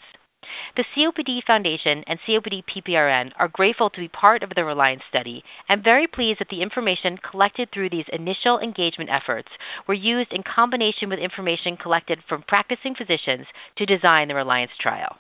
The 0.76 0.84
COPD 0.84 1.44
Foundation 1.46 2.04
and 2.06 2.20
COPD 2.20 2.64
PPRN 2.66 3.32
are 3.38 3.48
grateful 3.48 3.90
to 3.90 4.00
be 4.02 4.08
part 4.08 4.44
of 4.44 4.50
the 4.50 4.66
Reliance 4.66 5.04
study 5.08 5.44
and 5.70 5.84
very 5.84 6.08
pleased 6.08 6.40
that 6.40 6.50
the 6.50 6.62
information 6.62 7.18
collected 7.18 7.72
through 7.72 7.90
these 7.90 8.10
initial 8.12 8.60
engagement 8.60 9.10
efforts 9.10 9.50
were 9.88 9.94
used 9.94 10.34
in 10.34 10.44
combination 10.44 11.10
with 11.10 11.20
information 11.20 11.78
collected 11.78 12.20
from 12.28 12.44
practicing 12.44 12.94
physicians 12.94 13.48
to 13.78 13.86
design 13.86 14.28
the 14.28 14.36
Reliance 14.36 14.72
trial. 14.80 15.18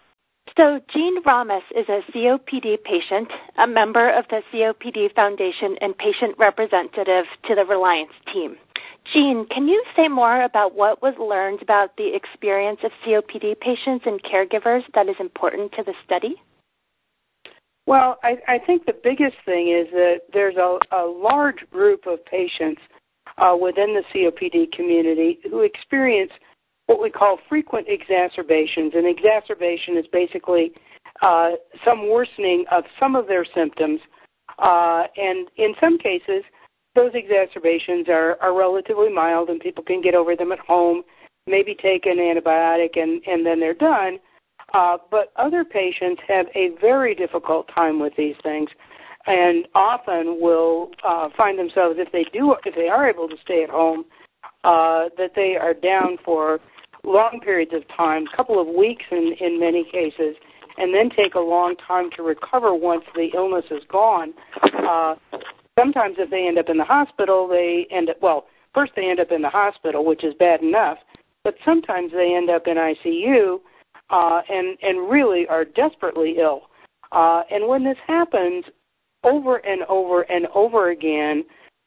So, 0.55 0.79
Jean 0.93 1.23
Rommes 1.25 1.63
is 1.75 1.89
a 1.89 2.01
COPD 2.11 2.77
patient, 2.83 3.29
a 3.57 3.65
member 3.65 4.07
of 4.07 4.25
the 4.29 4.41
COPD 4.53 5.13
Foundation, 5.15 5.77
and 5.81 5.97
patient 5.97 6.37
representative 6.37 7.25
to 7.47 7.55
the 7.55 7.65
Reliance 7.67 8.13
team. 8.31 8.57
Jean, 9.11 9.47
can 9.49 9.67
you 9.67 9.83
say 9.95 10.07
more 10.07 10.43
about 10.43 10.75
what 10.75 11.01
was 11.01 11.15
learned 11.19 11.61
about 11.63 11.97
the 11.97 12.15
experience 12.15 12.79
of 12.83 12.91
COPD 13.05 13.59
patients 13.59 14.05
and 14.05 14.21
caregivers 14.21 14.81
that 14.93 15.09
is 15.09 15.15
important 15.19 15.71
to 15.73 15.83
the 15.83 15.93
study? 16.05 16.35
Well, 17.85 18.17
I, 18.23 18.37
I 18.47 18.59
think 18.59 18.85
the 18.85 18.93
biggest 18.93 19.35
thing 19.45 19.73
is 19.73 19.91
that 19.91 20.21
there's 20.31 20.55
a, 20.55 20.77
a 20.95 21.03
large 21.05 21.67
group 21.71 22.05
of 22.07 22.23
patients 22.25 22.81
uh, 23.37 23.57
within 23.59 23.95
the 23.95 24.03
COPD 24.13 24.71
community 24.71 25.39
who 25.49 25.61
experience 25.61 26.31
what 26.87 27.01
we 27.01 27.09
call 27.09 27.37
frequent 27.47 27.87
exacerbations. 27.89 28.93
An 28.95 29.05
exacerbation 29.05 29.97
is 29.97 30.05
basically 30.11 30.71
uh, 31.21 31.51
some 31.85 32.09
worsening 32.09 32.65
of 32.71 32.83
some 32.99 33.15
of 33.15 33.27
their 33.27 33.45
symptoms, 33.55 33.99
uh, 34.59 35.03
and 35.15 35.47
in 35.57 35.73
some 35.79 35.97
cases, 35.97 36.43
those 36.95 37.11
exacerbations 37.13 38.07
are, 38.07 38.37
are 38.41 38.57
relatively 38.57 39.11
mild 39.11 39.49
and 39.49 39.59
people 39.59 39.83
can 39.83 40.01
get 40.01 40.13
over 40.13 40.35
them 40.35 40.51
at 40.51 40.59
home, 40.59 41.01
maybe 41.47 41.75
take 41.75 42.05
an 42.05 42.17
antibiotic 42.17 42.97
and, 42.99 43.21
and 43.25 43.45
then 43.45 43.59
they're 43.59 43.73
done. 43.73 44.19
Uh, 44.73 44.97
but 45.11 45.31
other 45.35 45.63
patients 45.63 46.21
have 46.27 46.45
a 46.55 46.69
very 46.79 47.15
difficult 47.15 47.67
time 47.73 47.99
with 47.99 48.13
these 48.17 48.35
things 48.43 48.69
and 49.25 49.67
often 49.73 50.39
will 50.41 50.89
uh, 51.07 51.29
find 51.37 51.57
themselves 51.57 51.95
if 51.97 52.11
they 52.11 52.25
do 52.33 52.55
if 52.65 52.75
they 52.75 52.87
are 52.87 53.09
able 53.09 53.27
to 53.27 53.35
stay 53.43 53.63
at 53.63 53.69
home 53.69 54.03
uh, 54.63 55.09
that 55.17 55.31
they 55.35 55.55
are 55.59 55.73
down 55.73 56.17
for 56.25 56.59
long 57.03 57.39
periods 57.43 57.71
of 57.73 57.83
time, 57.95 58.25
a 58.31 58.35
couple 58.35 58.59
of 58.59 58.67
weeks 58.67 59.05
in 59.11 59.35
in 59.39 59.59
many 59.59 59.83
cases, 59.91 60.35
and 60.77 60.93
then 60.93 61.09
take 61.09 61.35
a 61.35 61.39
long 61.39 61.75
time 61.87 62.09
to 62.15 62.23
recover 62.23 62.73
once 62.73 63.03
the 63.15 63.29
illness 63.35 63.65
is 63.71 63.83
gone. 63.89 64.33
Uh, 64.87 65.15
sometimes 65.77 66.15
if 66.17 66.29
they 66.29 66.47
end 66.47 66.57
up 66.57 66.69
in 66.69 66.77
the 66.77 66.83
hospital, 66.83 67.47
they 67.47 67.87
end 67.91 68.09
up 68.09 68.17
well. 68.21 68.45
First, 68.73 68.93
they 68.95 69.05
end 69.05 69.19
up 69.19 69.31
in 69.31 69.41
the 69.41 69.49
hospital, 69.49 70.03
which 70.03 70.23
is 70.23 70.33
bad 70.39 70.61
enough, 70.61 70.97
but 71.43 71.55
sometimes 71.63 72.11
they 72.11 72.33
end 72.35 72.49
up 72.49 72.63
in 72.65 72.77
ICU 72.77 73.59
uh, 74.09 74.41
and 74.49 74.77
and 74.81 75.09
really 75.09 75.45
are 75.47 75.65
desperately 75.65 76.35
ill. 76.39 76.63
Uh, 77.11 77.43
and 77.51 77.67
when 77.67 77.83
this 77.83 77.97
happens 78.07 78.65
over 79.23 79.57
and 79.57 79.83
over 79.83 80.23
and 80.23 80.47
over 80.55 80.89
again 80.89 81.43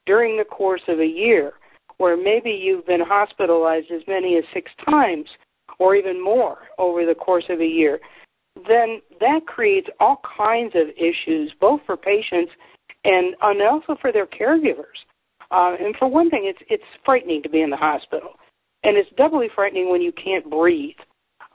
during 0.07 0.37
the 0.37 0.45
course 0.45 0.83
of 0.89 1.01
a 1.01 1.07
year, 1.07 1.55
where 1.99 2.17
maybe 2.17 2.51
you've 2.51 2.87
been 2.87 3.01
hospitalized 3.01 3.91
as 3.91 4.03
many 4.07 4.37
as 4.37 4.45
six 4.53 4.71
times 4.85 5.27
or 5.79 5.95
even 5.97 6.23
more 6.23 6.59
over 6.79 7.05
the 7.05 7.15
course 7.15 7.45
of 7.51 7.61
a 7.61 7.67
year, 7.67 7.99
then 8.57 9.01
that 9.21 9.41
creates 9.47 9.89
all 10.01 10.21
kinds 10.37 10.75
of 10.75 10.89
issues, 10.97 11.53
both 11.61 11.81
for 11.87 11.97
patients 11.97 12.53
and, 13.05 13.35
and 13.43 13.63
also 13.63 13.97
for 14.01 14.13
their 14.13 14.27
caregivers. 14.27 14.97
Uh, 15.51 15.77
and 15.79 15.95
for 15.99 16.09
one 16.09 16.29
thing, 16.29 16.43
it's 16.45 16.59
it's 16.69 16.83
frightening 17.05 17.43
to 17.43 17.49
be 17.49 17.63
in 17.63 17.71
the 17.71 17.77
hospital, 17.77 18.31
and 18.83 18.97
it's 18.97 19.09
doubly 19.17 19.47
frightening 19.55 19.89
when 19.89 20.03
you 20.03 20.11
can't 20.13 20.51
breathe, 20.51 20.97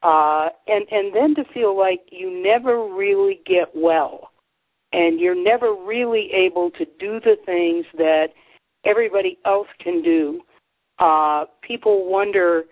uh, 0.02 0.48
and 0.68 0.86
and 0.92 1.14
then 1.14 1.36
to 1.36 1.44
feel 1.54 1.78
like 1.78 2.00
you 2.10 2.42
never 2.42 2.88
really 2.88 3.42
get 3.46 3.68
well, 3.76 4.32
and 4.94 5.20
you're 5.20 5.36
never 5.36 5.76
really 5.76 6.30
able 6.34 6.72
to 6.72 6.86
do 7.00 7.20
the 7.20 7.36
things 7.46 7.86
that 7.98 8.28
everybody 8.86 9.38
else 9.46 9.68
can 9.84 10.02
do. 10.02 10.42
Uh, 11.00 11.46
people 11.62 12.10
wonder 12.10 12.64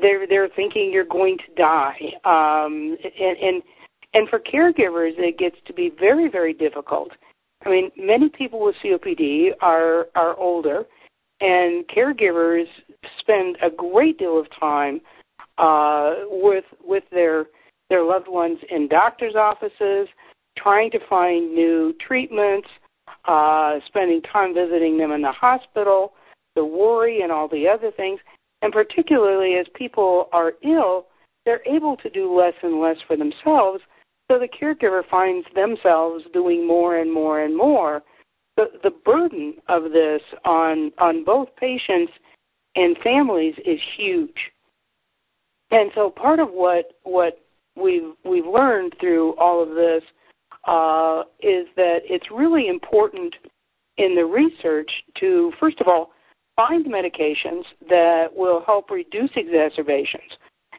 they're 0.00 0.26
they're 0.26 0.48
thinking 0.54 0.90
you're 0.92 1.04
going 1.04 1.36
to 1.38 1.54
die, 1.54 1.98
um, 2.24 2.96
and 3.18 3.36
and 3.40 3.62
and 4.14 4.28
for 4.28 4.38
caregivers 4.38 5.12
it 5.18 5.38
gets 5.38 5.56
to 5.66 5.72
be 5.72 5.90
very 5.98 6.28
very 6.30 6.52
difficult. 6.52 7.10
I 7.64 7.68
mean, 7.68 7.90
many 7.96 8.30
people 8.30 8.62
with 8.64 8.74
COPD 8.84 9.50
are 9.60 10.06
are 10.14 10.36
older, 10.38 10.84
and 11.40 11.84
caregivers 11.88 12.64
spend 13.20 13.56
a 13.62 13.70
great 13.70 14.18
deal 14.18 14.38
of 14.38 14.46
time 14.58 15.00
uh, 15.58 16.14
with 16.30 16.64
with 16.82 17.04
their 17.10 17.46
their 17.90 18.04
loved 18.04 18.28
ones 18.28 18.58
in 18.70 18.88
doctors' 18.88 19.34
offices, 19.36 20.08
trying 20.56 20.90
to 20.92 20.98
find 21.08 21.54
new 21.54 21.92
treatments, 22.06 22.68
uh, 23.26 23.78
spending 23.86 24.22
time 24.22 24.54
visiting 24.54 24.98
them 24.98 25.12
in 25.12 25.22
the 25.22 25.32
hospital, 25.32 26.12
the 26.54 26.64
worry 26.64 27.20
and 27.22 27.32
all 27.32 27.48
the 27.48 27.66
other 27.68 27.90
things. 27.96 28.20
And 28.62 28.72
particularly 28.72 29.54
as 29.54 29.66
people 29.74 30.28
are 30.32 30.52
ill, 30.64 31.06
they're 31.44 31.66
able 31.66 31.96
to 31.98 32.10
do 32.10 32.36
less 32.36 32.54
and 32.62 32.80
less 32.80 32.96
for 33.06 33.16
themselves. 33.16 33.80
So 34.30 34.38
the 34.38 34.48
caregiver 34.48 35.02
finds 35.10 35.46
themselves 35.54 36.24
doing 36.32 36.66
more 36.66 36.98
and 36.98 37.12
more 37.12 37.40
and 37.40 37.56
more. 37.56 38.02
The, 38.56 38.66
the 38.82 38.90
burden 38.90 39.54
of 39.68 39.84
this 39.84 40.20
on 40.44 40.92
on 40.98 41.24
both 41.24 41.48
patients 41.58 42.12
and 42.76 42.96
families 43.02 43.54
is 43.64 43.80
huge. 43.96 44.36
And 45.70 45.90
so 45.94 46.10
part 46.10 46.40
of 46.40 46.48
what 46.50 46.92
what 47.02 47.40
we've 47.76 48.12
we've 48.24 48.46
learned 48.46 48.94
through 49.00 49.34
all 49.36 49.62
of 49.62 49.70
this 49.70 50.02
uh, 50.66 51.22
is 51.40 51.66
that 51.76 52.00
it's 52.04 52.26
really 52.34 52.68
important 52.68 53.34
in 53.96 54.14
the 54.14 54.24
research 54.24 54.90
to, 55.20 55.52
first 55.58 55.80
of 55.80 55.88
all, 55.88 56.10
find 56.56 56.86
medications 56.86 57.64
that 57.88 58.26
will 58.34 58.62
help 58.66 58.90
reduce 58.90 59.30
exacerbations. 59.36 60.30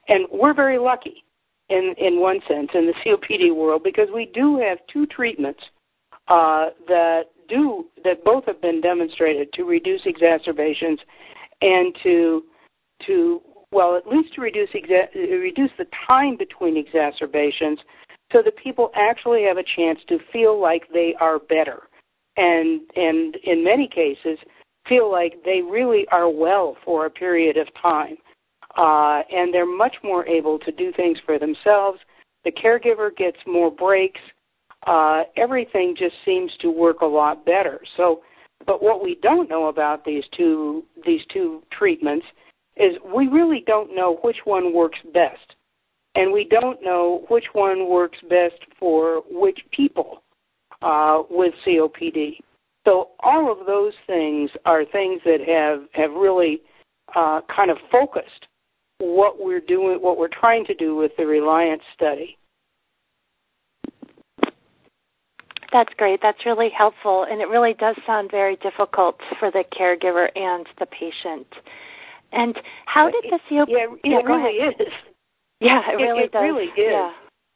And 0.08 0.28
we're 0.32 0.54
very 0.54 0.78
lucky 0.78 1.24
in, 1.70 1.96
in 1.98 2.20
one 2.20 2.40
sense 2.48 2.70
in 2.74 2.88
the 2.88 2.94
COPD 3.06 3.56
world 3.56 3.82
because 3.84 4.08
we 4.14 4.30
do 4.34 4.60
have 4.60 4.78
two 4.92 5.06
treatments 5.08 5.62
uh, 6.28 6.68
that 6.88 7.24
do 7.50 7.86
that 8.04 8.24
both 8.24 8.46
have 8.46 8.62
been 8.62 8.82
demonstrated 8.82 9.52
to 9.54 9.64
reduce 9.64 10.02
exacerbations 10.06 11.00
and 11.62 11.96
to 12.04 12.44
to 13.06 13.42
well 13.72 13.98
at 13.98 14.08
least 14.08 14.34
to 14.36 14.42
reduce 14.42 14.70
exa- 14.70 15.14
reduce 15.16 15.72
the 15.78 15.86
time 16.08 16.38
between 16.38 16.78
exacerbations 16.78 17.80
so 18.32 18.42
that 18.44 18.56
people 18.62 18.92
actually 18.96 19.44
have 19.44 19.58
a 19.58 19.64
chance 19.76 20.00
to 20.08 20.18
feel 20.32 20.60
like 20.60 20.84
they 20.94 21.16
are 21.20 21.40
better. 21.40 21.84
And 22.38 22.82
and 22.96 23.36
in 23.44 23.64
many 23.64 23.88
cases 23.88 24.40
feel 24.88 25.12
like 25.12 25.34
they 25.46 25.62
really 25.62 26.06
are 26.12 26.30
well 26.30 26.78
for 26.84 27.06
a 27.06 27.10
period 27.10 27.58
of 27.58 27.68
time. 27.82 28.18
Uh, 28.78 29.22
and 29.30 29.54
they're 29.54 29.66
much 29.66 29.98
more 30.04 30.26
able 30.28 30.58
to 30.60 30.72
do 30.72 30.92
things 30.96 31.18
for 31.26 31.38
themselves. 31.38 32.00
The 32.46 32.52
caregiver 32.52 33.16
gets 33.16 33.38
more 33.46 33.70
breaks. 33.70 34.22
Uh, 34.88 35.24
everything 35.36 35.94
just 35.98 36.16
seems 36.26 36.52
to 36.62 36.72
work 36.72 37.02
a 37.02 37.06
lot 37.06 37.46
better. 37.46 37.82
So 37.98 38.22
but 38.66 38.82
what 38.82 39.04
we 39.04 39.18
don't 39.22 39.50
know 39.50 39.68
about 39.68 40.06
these 40.06 40.24
two 40.36 40.84
these 41.06 41.22
two 41.34 41.64
treatments 41.78 42.26
is 42.78 42.94
we 43.14 43.28
really 43.28 43.64
don't 43.66 43.96
know 43.96 44.20
which 44.24 44.38
one 44.46 44.74
works 44.74 45.00
best 45.14 45.56
and 46.16 46.32
we 46.32 46.48
don't 46.50 46.84
know 46.84 47.26
which 47.30 47.46
one 47.54 47.90
works 47.90 48.18
best 48.24 48.62
for 48.80 49.24
which 49.30 49.60
people 49.76 50.24
uh, 50.82 51.24
with 51.30 51.54
COPD. 51.66 52.38
So 52.86 53.10
all 53.20 53.52
of 53.52 53.66
those 53.68 53.94
things 54.08 54.50
are 54.66 54.84
things 54.86 55.22
that 55.24 55.40
have 55.48 55.88
have 55.94 56.12
really 56.20 56.62
uh, 57.16 57.42
kind 57.56 57.70
of 57.70 57.78
focused 57.92 58.48
what 59.00 59.36
we're 59.40 59.62
doing, 59.62 59.98
what 60.00 60.18
we're 60.18 60.28
trying 60.28 60.66
to 60.66 60.74
do 60.74 60.96
with 60.96 61.12
the 61.18 61.26
Reliance 61.26 61.82
study. 61.96 62.38
That's 65.72 65.94
great. 65.98 66.20
That's 66.22 66.46
really 66.46 66.70
helpful, 66.76 67.26
and 67.30 67.42
it 67.42 67.46
really 67.46 67.74
does 67.80 67.96
sound 68.06 68.30
very 68.30 68.58
difficult 68.58 69.16
for 69.40 69.50
the 69.52 69.64
caregiver 69.72 70.28
and 70.36 70.66
the 70.80 70.86
patient. 70.86 71.48
And 72.34 72.56
how 72.86 73.10
did 73.10 73.24
the 73.24 73.40
COPD? 73.50 73.66
Yeah, 73.70 73.94
it 73.94 74.00
yeah, 74.04 74.18
really 74.18 74.56
is. 74.58 74.92
Yeah, 75.62 75.82
it 75.92 75.96
really 75.96 76.24
it, 76.24 76.32
does. 76.32 76.42
really 76.42 76.66
is. 76.66 76.72
Yeah. 76.76 77.12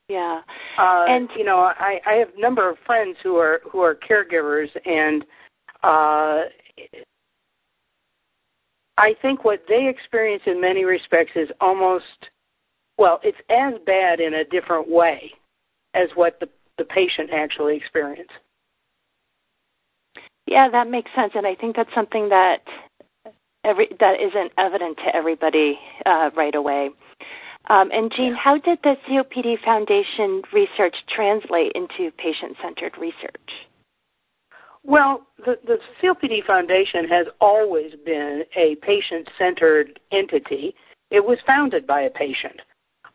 Yeah. 0.08 0.41
Uh, 0.80 1.06
and 1.10 1.30
you 1.36 1.44
know, 1.44 1.58
I 1.58 2.00
I 2.06 2.13
have 2.20 2.30
a 2.38 2.39
number 2.39 2.70
of 2.70 2.78
friends 2.86 3.18
who 3.24 3.38
are 3.38 3.60
who 3.70 3.80
are 3.80 3.96
caregivers 3.96 4.68
and 4.86 5.24
uh 5.84 6.44
I 8.98 9.13
think 9.22 9.44
what 9.44 9.63
they 9.68 9.88
experience 9.89 10.44
in 10.46 10.62
many 10.62 10.86
respects 10.86 11.32
is 11.36 11.50
almost 11.60 12.06
well, 12.98 13.20
it's 13.24 13.38
as 13.50 13.74
bad 13.86 14.20
in 14.20 14.34
a 14.34 14.46
different 14.46 14.89
way 14.89 15.32
as 15.94 16.10
what 16.15 16.39
the 16.39 16.48
the 16.78 16.86
patient 16.86 17.30
actually 17.34 17.76
experiences. 17.78 18.28
Yeah, 20.46 20.68
that 20.72 20.88
makes 20.89 21.10
sense, 21.15 21.32
and 21.34 21.48
I 21.48 21.56
think 21.56 21.76
that's 21.76 21.94
something 21.96 22.30
that 22.30 22.58
every 23.65 23.88
that 24.00 24.15
isn't 24.22 24.52
evident 24.58 24.98
to 24.98 25.15
everybody 25.15 25.80
uh, 26.06 26.30
right 26.38 26.54
away. 26.54 26.89
Um, 27.67 27.89
and 27.91 28.12
Jean, 28.15 28.32
yeah. 28.32 28.36
how 28.43 28.58
did 28.58 28.80
the 28.84 28.95
COPD 29.10 29.56
Foundation 29.63 30.41
research 30.54 30.95
translate 31.13 31.71
into 31.73 32.12
patient-centered 32.17 32.93
research? 32.99 33.49
Well, 34.84 35.25
the, 35.39 35.56
the 35.65 35.78
COPD 36.01 36.45
Foundation 36.45 37.08
has 37.10 37.25
always 37.41 37.93
been 38.06 38.43
a 38.56 38.75
patient-centered 38.86 39.99
entity. 40.12 40.75
It 41.10 41.25
was 41.25 41.39
founded 41.47 41.88
by 41.88 42.01
a 42.01 42.12
patient, 42.12 42.62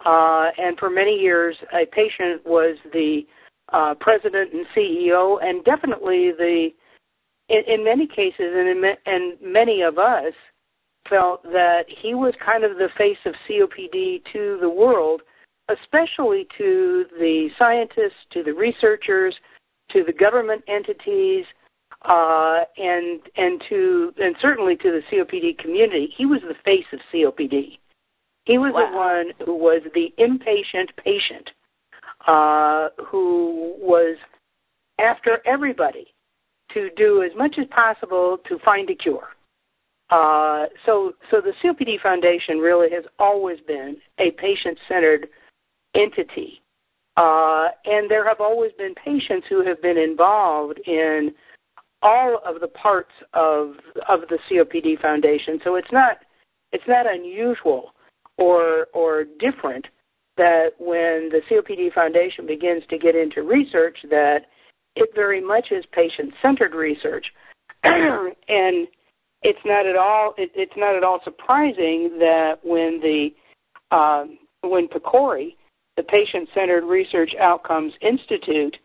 uh, 0.05 0.51
and 0.59 0.77
for 0.79 0.91
many 0.91 1.17
years, 1.17 1.57
a 1.73 1.87
patient 1.87 2.45
was 2.45 2.77
the 2.93 3.23
uh, 3.73 3.95
president 4.01 4.53
and 4.53 4.67
CEO, 4.77 5.39
and 5.41 5.65
definitely 5.65 6.33
the, 6.37 6.71
in, 7.49 7.63
in 7.69 7.85
many 7.85 8.09
cases, 8.09 8.35
and, 8.41 8.69
in, 8.69 8.83
and 9.07 9.39
many 9.41 9.83
of 9.83 9.99
us 9.99 10.33
felt 11.11 11.43
that 11.43 11.83
he 12.03 12.15
was 12.15 12.33
kind 12.45 12.65
of 12.65 12.79
the 12.79 12.89
face 12.97 13.19
of 13.27 13.35
COPD 13.49 14.23
to 14.33 14.59
the 14.61 14.71
world, 14.71 15.23
especially 15.69 16.47
to 16.57 17.05
the 17.19 17.49
scientists, 17.59 18.25
to 18.33 18.43
the 18.43 18.55
researchers, 18.55 19.35
to 19.91 20.05
the 20.05 20.13
government 20.13 20.63
entities, 20.69 21.45
uh, 22.09 22.61
and 22.79 23.21
and 23.37 23.61
to 23.69 24.13
and 24.19 24.35
certainly 24.41 24.77
to 24.77 24.91
the 24.91 25.03
COPD 25.13 25.59
community. 25.59 26.09
He 26.17 26.25
was 26.25 26.41
the 26.43 26.55
face 26.65 26.87
of 26.93 27.01
COPD. 27.13 27.79
He 28.47 28.57
was 28.57 28.73
wow. 28.75 28.89
the 28.91 28.97
one 28.97 29.47
who 29.47 29.57
was 29.57 29.83
the 29.95 30.09
impatient 30.17 30.91
patient, 30.97 31.51
uh, 32.27 32.89
who 33.11 33.75
was 33.79 34.17
after 34.99 35.43
everybody 35.47 36.07
to 36.73 36.89
do 36.97 37.23
as 37.23 37.33
much 37.37 37.57
as 37.61 37.67
possible 37.69 38.39
to 38.49 38.59
find 38.65 38.89
a 38.91 38.95
cure. 38.95 39.29
Uh, 40.11 40.67
so, 40.87 41.13
so 41.31 41.41
the 41.41 41.53
COPD 41.63 42.01
Foundation 42.03 42.59
really 42.59 42.89
has 42.91 43.05
always 43.19 43.59
been 43.67 43.97
a 44.19 44.33
patient-centered 44.33 45.29
entity, 45.95 46.61
uh, 47.17 47.69
and 47.85 48.11
there 48.11 48.27
have 48.27 48.41
always 48.41 48.73
been 48.77 48.95
patients 48.95 49.47
who 49.49 49.65
have 49.65 49.81
been 49.81 49.99
involved 49.99 50.81
in 50.87 51.33
all 52.03 52.41
of 52.47 52.61
the 52.61 52.69
parts 52.69 53.13
of 53.35 53.75
of 54.09 54.21
the 54.31 54.39
COPD 54.51 55.01
Foundation. 55.01 55.61
So 55.65 55.77
it's 55.77 55.93
not 55.93 56.19
it's 56.73 56.85
not 56.89 57.07
unusual 57.07 57.93
or 58.39 58.87
or 58.95 59.25
different 59.39 59.87
that 60.37 60.71
when 60.79 61.29
the 61.31 61.41
COPD 61.51 61.93
Foundation 61.93 62.47
begins 62.47 62.83
to 62.89 62.99
get 62.99 63.15
into 63.15 63.43
research 63.43 63.99
that 64.09 64.47
it 64.97 65.11
very 65.15 65.41
much 65.41 65.67
is 65.71 65.85
patient 65.93 66.33
centered 66.41 66.75
research 66.75 67.27
and 67.85 68.89
it's 69.43 69.59
not 69.65 69.87
at 69.87 69.97
all 69.97 70.35
it, 70.37 70.51
it's 70.55 70.77
not 70.77 70.97
at 70.97 71.05
all 71.05 71.21
surprising 71.25 72.17
that 72.19 72.55
when 72.63 73.01
the 73.01 73.29
um, 73.95 74.39
when 74.63 74.89
PCORI, 74.89 75.57
the 75.97 76.03
Patient 76.03 76.49
Centered 76.55 76.85
Research 76.85 77.31
Outcomes 77.41 77.93
Institute, 78.03 78.77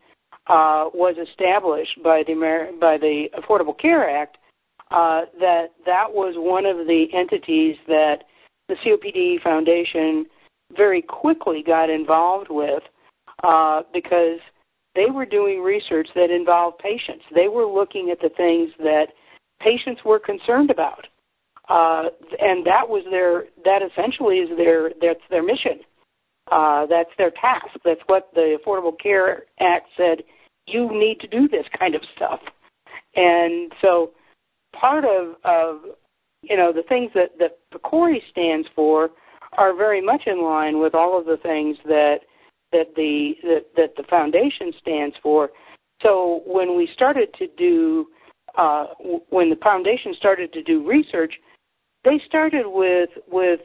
uh, 0.48 0.90
was 0.94 1.16
established 1.18 2.02
by 2.02 2.22
the 2.26 2.32
Amer- 2.32 2.72
by 2.80 2.96
the 2.98 3.26
Affordable 3.38 3.78
Care 3.78 4.08
Act, 4.08 4.38
uh, 4.90 5.22
that 5.40 5.72
that 5.84 6.06
was 6.08 6.34
one 6.36 6.66
of 6.66 6.86
the 6.86 7.06
entities 7.12 7.76
that 7.88 8.24
the 8.68 8.76
COPD 8.84 9.42
Foundation 9.42 10.26
very 10.76 11.02
quickly 11.02 11.62
got 11.64 11.90
involved 11.90 12.48
with 12.50 12.82
uh, 13.44 13.82
because 13.92 14.38
they 14.94 15.06
were 15.12 15.26
doing 15.26 15.60
research 15.60 16.08
that 16.14 16.30
involved 16.30 16.78
patients. 16.78 17.24
They 17.34 17.48
were 17.48 17.66
looking 17.66 18.10
at 18.10 18.20
the 18.20 18.30
things 18.36 18.70
that 18.78 19.06
patients 19.60 20.02
were 20.04 20.18
concerned 20.18 20.70
about, 20.70 21.06
uh, 21.68 22.10
and 22.38 22.64
that 22.66 22.88
was 22.88 23.04
their 23.10 23.44
that 23.64 23.82
essentially 23.82 24.38
is 24.38 24.56
their 24.56 24.90
that's 25.00 25.24
their 25.30 25.42
mission. 25.42 25.80
Uh, 26.50 26.86
that's 26.86 27.10
their 27.18 27.30
task. 27.30 27.66
That's 27.84 28.00
what 28.06 28.28
the 28.34 28.56
Affordable 28.56 28.92
Care 29.02 29.44
Act 29.60 29.88
said. 29.96 30.22
You 30.68 30.88
need 30.92 31.18
to 31.20 31.26
do 31.26 31.48
this 31.48 31.66
kind 31.78 31.94
of 31.94 32.02
stuff, 32.14 32.40
and 33.14 33.72
so 33.82 34.12
part 34.78 35.04
of 35.04 35.34
of 35.44 35.80
you 36.42 36.56
know 36.56 36.72
the 36.72 36.82
things 36.88 37.10
that 37.14 37.38
that 37.38 37.58
PCORI 37.72 38.18
stands 38.30 38.68
for 38.74 39.10
are 39.58 39.74
very 39.74 40.02
much 40.04 40.22
in 40.26 40.42
line 40.42 40.80
with 40.80 40.94
all 40.94 41.18
of 41.18 41.26
the 41.26 41.38
things 41.42 41.76
that 41.84 42.18
that 42.72 42.94
the 42.94 43.32
that, 43.42 43.64
that 43.76 43.96
the 43.96 44.04
foundation 44.08 44.72
stands 44.80 45.16
for. 45.22 45.50
So 46.02 46.42
when 46.46 46.76
we 46.76 46.88
started 46.94 47.28
to 47.38 47.46
do 47.56 48.06
uh, 48.56 48.86
when 49.30 49.50
the 49.50 49.56
foundation 49.56 50.14
started 50.18 50.52
to 50.52 50.62
do 50.62 50.86
research, 50.86 51.34
they 52.04 52.20
started 52.26 52.64
with 52.66 53.10
with 53.28 53.60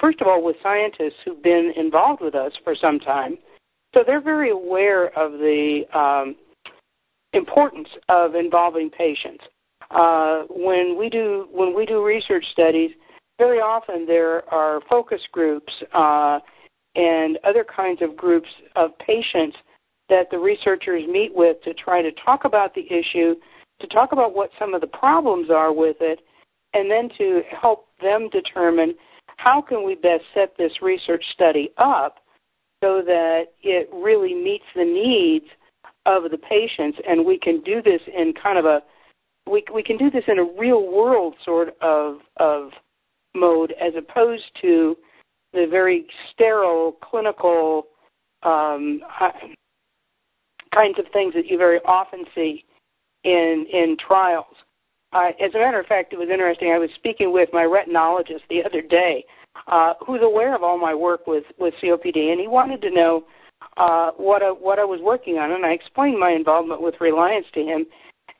first 0.00 0.20
of 0.20 0.26
all 0.26 0.42
with 0.42 0.56
scientists 0.62 1.18
who've 1.24 1.42
been 1.42 1.72
involved 1.76 2.22
with 2.22 2.34
us 2.34 2.52
for 2.64 2.74
some 2.80 2.98
time, 2.98 3.38
so 3.94 4.00
they're 4.06 4.20
very 4.20 4.50
aware 4.50 5.06
of 5.18 5.32
the 5.32 5.82
um, 5.94 6.36
importance 7.32 7.88
of 8.08 8.34
involving 8.34 8.90
patients. 8.90 9.44
Uh, 9.90 10.42
when 10.48 10.96
we 10.98 11.08
do 11.08 11.48
when 11.50 11.74
we 11.74 11.84
do 11.84 12.04
research 12.04 12.44
studies, 12.52 12.90
very 13.38 13.58
often 13.58 14.06
there 14.06 14.48
are 14.52 14.80
focus 14.88 15.20
groups 15.32 15.72
uh, 15.94 16.38
and 16.94 17.38
other 17.44 17.64
kinds 17.64 18.00
of 18.02 18.16
groups 18.16 18.48
of 18.76 18.90
patients 18.98 19.56
that 20.08 20.26
the 20.30 20.38
researchers 20.38 21.02
meet 21.08 21.30
with 21.34 21.56
to 21.62 21.72
try 21.74 22.02
to 22.02 22.10
talk 22.24 22.44
about 22.44 22.74
the 22.74 22.84
issue, 22.86 23.34
to 23.80 23.86
talk 23.88 24.12
about 24.12 24.34
what 24.34 24.50
some 24.58 24.74
of 24.74 24.80
the 24.80 24.86
problems 24.86 25.50
are 25.50 25.72
with 25.72 25.96
it, 26.00 26.20
and 26.74 26.90
then 26.90 27.08
to 27.18 27.42
help 27.60 27.86
them 28.00 28.28
determine 28.30 28.94
how 29.36 29.62
can 29.62 29.84
we 29.84 29.94
best 29.94 30.24
set 30.34 30.54
this 30.58 30.72
research 30.82 31.24
study 31.32 31.70
up 31.78 32.16
so 32.82 33.02
that 33.04 33.44
it 33.62 33.88
really 33.92 34.34
meets 34.34 34.64
the 34.74 34.84
needs 34.84 35.46
of 36.06 36.30
the 36.30 36.38
patients 36.38 36.98
and 37.06 37.24
we 37.24 37.38
can 37.38 37.60
do 37.62 37.82
this 37.82 38.00
in 38.06 38.32
kind 38.42 38.58
of 38.58 38.64
a 38.64 38.80
we 39.50 39.62
we 39.74 39.82
can 39.82 39.98
do 39.98 40.10
this 40.10 40.24
in 40.28 40.38
a 40.38 40.48
real 40.58 40.90
world 40.90 41.34
sort 41.44 41.68
of 41.82 42.16
of 42.38 42.70
mode 43.34 43.74
as 43.80 43.92
opposed 43.96 44.44
to 44.60 44.96
the 45.52 45.66
very 45.70 46.06
sterile 46.32 46.96
clinical 47.02 47.84
um, 48.42 49.00
kinds 50.74 50.98
of 50.98 51.04
things 51.12 51.34
that 51.34 51.46
you 51.46 51.58
very 51.58 51.78
often 51.84 52.24
see 52.34 52.64
in 53.24 53.66
in 53.72 53.96
trials. 54.06 54.56
Uh, 55.12 55.30
as 55.44 55.54
a 55.54 55.58
matter 55.58 55.80
of 55.80 55.86
fact, 55.86 56.12
it 56.12 56.18
was 56.18 56.28
interesting. 56.30 56.70
I 56.70 56.78
was 56.78 56.90
speaking 56.94 57.32
with 57.32 57.48
my 57.52 57.64
retinologist 57.64 58.46
the 58.48 58.62
other 58.64 58.80
day, 58.80 59.24
uh, 59.66 59.94
who's 60.06 60.20
aware 60.22 60.54
of 60.54 60.62
all 60.62 60.78
my 60.78 60.94
work 60.94 61.26
with 61.26 61.44
with 61.58 61.74
COPD, 61.82 62.30
and 62.30 62.40
he 62.40 62.48
wanted 62.48 62.80
to 62.82 62.90
know 62.90 63.24
uh, 63.76 64.10
what 64.16 64.42
I, 64.42 64.50
what 64.50 64.78
I 64.78 64.84
was 64.84 65.00
working 65.02 65.38
on, 65.38 65.52
and 65.52 65.66
I 65.66 65.70
explained 65.70 66.18
my 66.18 66.30
involvement 66.30 66.82
with 66.82 66.94
Reliance 67.00 67.46
to 67.54 67.60
him, 67.60 67.86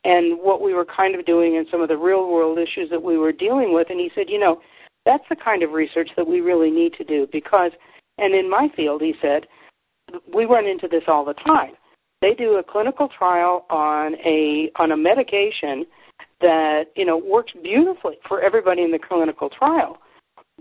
and 0.04 0.38
what 0.38 0.62
we 0.62 0.72
were 0.72 0.86
kind 0.86 1.18
of 1.18 1.26
doing, 1.26 1.56
and 1.56 1.66
some 1.70 1.82
of 1.82 1.88
the 1.88 1.96
real 1.96 2.30
world 2.30 2.58
issues 2.58 2.88
that 2.90 3.02
we 3.02 3.18
were 3.18 3.32
dealing 3.32 3.74
with. 3.74 3.88
And 3.90 4.00
he 4.00 4.10
said, 4.14 4.26
you 4.28 4.38
know, 4.38 4.60
that's 5.04 5.24
the 5.28 5.36
kind 5.36 5.62
of 5.62 5.72
research 5.72 6.10
that 6.16 6.26
we 6.26 6.40
really 6.40 6.70
need 6.70 6.92
to 6.94 7.04
do 7.04 7.26
because, 7.32 7.72
and 8.18 8.34
in 8.34 8.48
my 8.48 8.68
field, 8.76 9.02
he 9.02 9.14
said, 9.20 9.46
we 10.34 10.44
run 10.44 10.66
into 10.66 10.88
this 10.88 11.04
all 11.08 11.24
the 11.24 11.34
time. 11.34 11.72
They 12.20 12.34
do 12.34 12.56
a 12.56 12.62
clinical 12.62 13.08
trial 13.08 13.66
on 13.70 14.14
a 14.24 14.70
on 14.76 14.92
a 14.92 14.96
medication 14.96 15.86
that 16.40 16.84
you 16.96 17.04
know 17.04 17.16
works 17.16 17.52
beautifully 17.62 18.18
for 18.28 18.42
everybody 18.42 18.82
in 18.82 18.90
the 18.90 18.98
clinical 18.98 19.48
trial, 19.48 19.98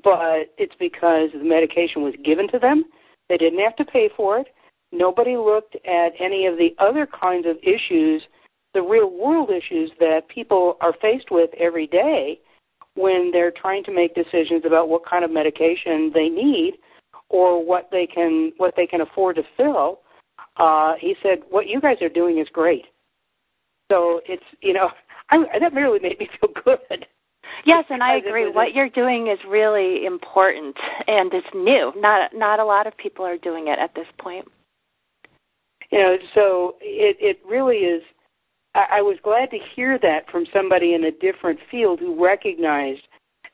but 0.04 0.54
it's 0.58 0.76
because 0.80 1.30
the 1.34 1.44
medication 1.44 2.02
was 2.02 2.14
given 2.24 2.48
to 2.50 2.60
them. 2.60 2.86
They 3.28 3.38
didn't 3.38 3.60
have 3.60 3.76
to 3.78 3.86
pay 3.86 4.10
for 4.16 4.40
it. 4.40 4.48
Nobody 4.92 5.38
looked 5.38 5.76
at 5.86 6.10
any 6.20 6.48
of 6.48 6.58
the 6.58 6.70
other 6.80 7.08
kinds 7.08 7.46
of 7.46 7.58
issues, 7.62 8.24
the 8.74 8.82
real 8.82 9.12
world 9.12 9.52
issues 9.52 9.92
that 10.00 10.22
people 10.34 10.78
are 10.82 10.94
faced 11.02 11.30
with 11.30 11.52
every 11.60 11.88
day 11.88 12.40
when 12.96 13.30
they're 13.32 13.52
trying 13.52 13.84
to 13.84 13.94
make 13.94 14.16
decisions 14.16 14.64
about 14.66 14.90
what 14.90 15.08
kind 15.08 15.24
of 15.24 15.32
medication 15.32 16.12
they 16.14 16.28
need 16.28 16.74
or 17.30 17.64
what 17.64 17.90
they 17.92 18.08
can 18.08 18.52
what 18.58 18.74
they 18.76 18.88
can 18.88 19.02
afford 19.02 19.36
to 19.36 19.44
fill. 19.56 20.00
Uh, 20.60 20.94
he 21.00 21.16
said, 21.24 21.40
"What 21.50 21.68
you 21.68 21.80
guys 21.82 22.02
are 22.02 22.10
doing 22.10 22.40
is 22.40 22.48
great." 22.52 22.86
So 23.92 24.22
it's 24.28 24.44
you 24.62 24.74
know 24.74 24.90
I, 25.30 25.38
that 25.60 25.74
really 25.74 26.00
made 26.00 26.20
me 26.20 26.30
feel 26.40 26.52
good. 26.64 27.06
Yes, 27.66 27.86
and 27.90 28.02
I 28.02 28.18
agree. 28.18 28.50
What 28.50 28.74
you're 28.74 28.90
doing 28.90 29.28
is 29.28 29.40
really 29.48 30.06
important 30.06 30.76
and 31.08 31.34
it's 31.34 31.48
new. 31.54 31.92
Not 31.98 32.32
not 32.34 32.60
a 32.60 32.66
lot 32.66 32.88
of 32.88 32.98
people 32.98 33.26
are 33.26 33.38
doing 33.38 33.68
it 33.68 33.80
at 33.80 33.94
this 33.96 34.08
point. 34.20 34.48
You 35.92 36.00
know, 36.00 36.16
so 36.36 36.76
it 36.82 37.18
it 37.20 37.40
really 37.48 37.78
is 37.78 38.04
I, 38.76 39.00
I 39.00 39.02
was 39.02 39.18
glad 39.24 39.50
to 39.52 39.58
hear 39.76 39.98
that 40.02 40.30
from 40.32 40.46
somebody 40.54 40.94
in 40.94 41.04
a 41.04 41.12
different 41.12 41.60
field 41.70 42.00
who 42.00 42.24
recognized 42.24 43.02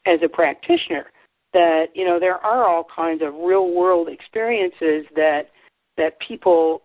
as 0.05 0.19
a 0.23 0.29
practitioner 0.29 1.05
that 1.53 1.85
you 1.93 2.05
know 2.05 2.19
there 2.19 2.37
are 2.37 2.67
all 2.67 2.85
kinds 2.95 3.21
of 3.23 3.33
real 3.33 3.73
world 3.73 4.07
experiences 4.09 5.05
that 5.15 5.43
that 5.97 6.17
people 6.27 6.81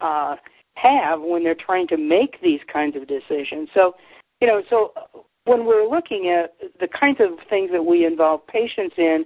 uh, 0.00 0.36
have 0.74 1.20
when 1.20 1.42
they're 1.42 1.54
trying 1.54 1.88
to 1.88 1.96
make 1.96 2.40
these 2.42 2.60
kinds 2.70 2.96
of 2.96 3.08
decisions. 3.08 3.68
So, 3.74 3.94
you 4.40 4.46
know, 4.46 4.62
so 4.68 4.92
when 5.44 5.64
we're 5.64 5.88
looking 5.88 6.28
at 6.28 6.54
the 6.80 6.88
kinds 6.88 7.18
of 7.20 7.38
things 7.48 7.70
that 7.72 7.82
we 7.82 8.04
involve 8.04 8.46
patients 8.46 8.94
in, 8.98 9.24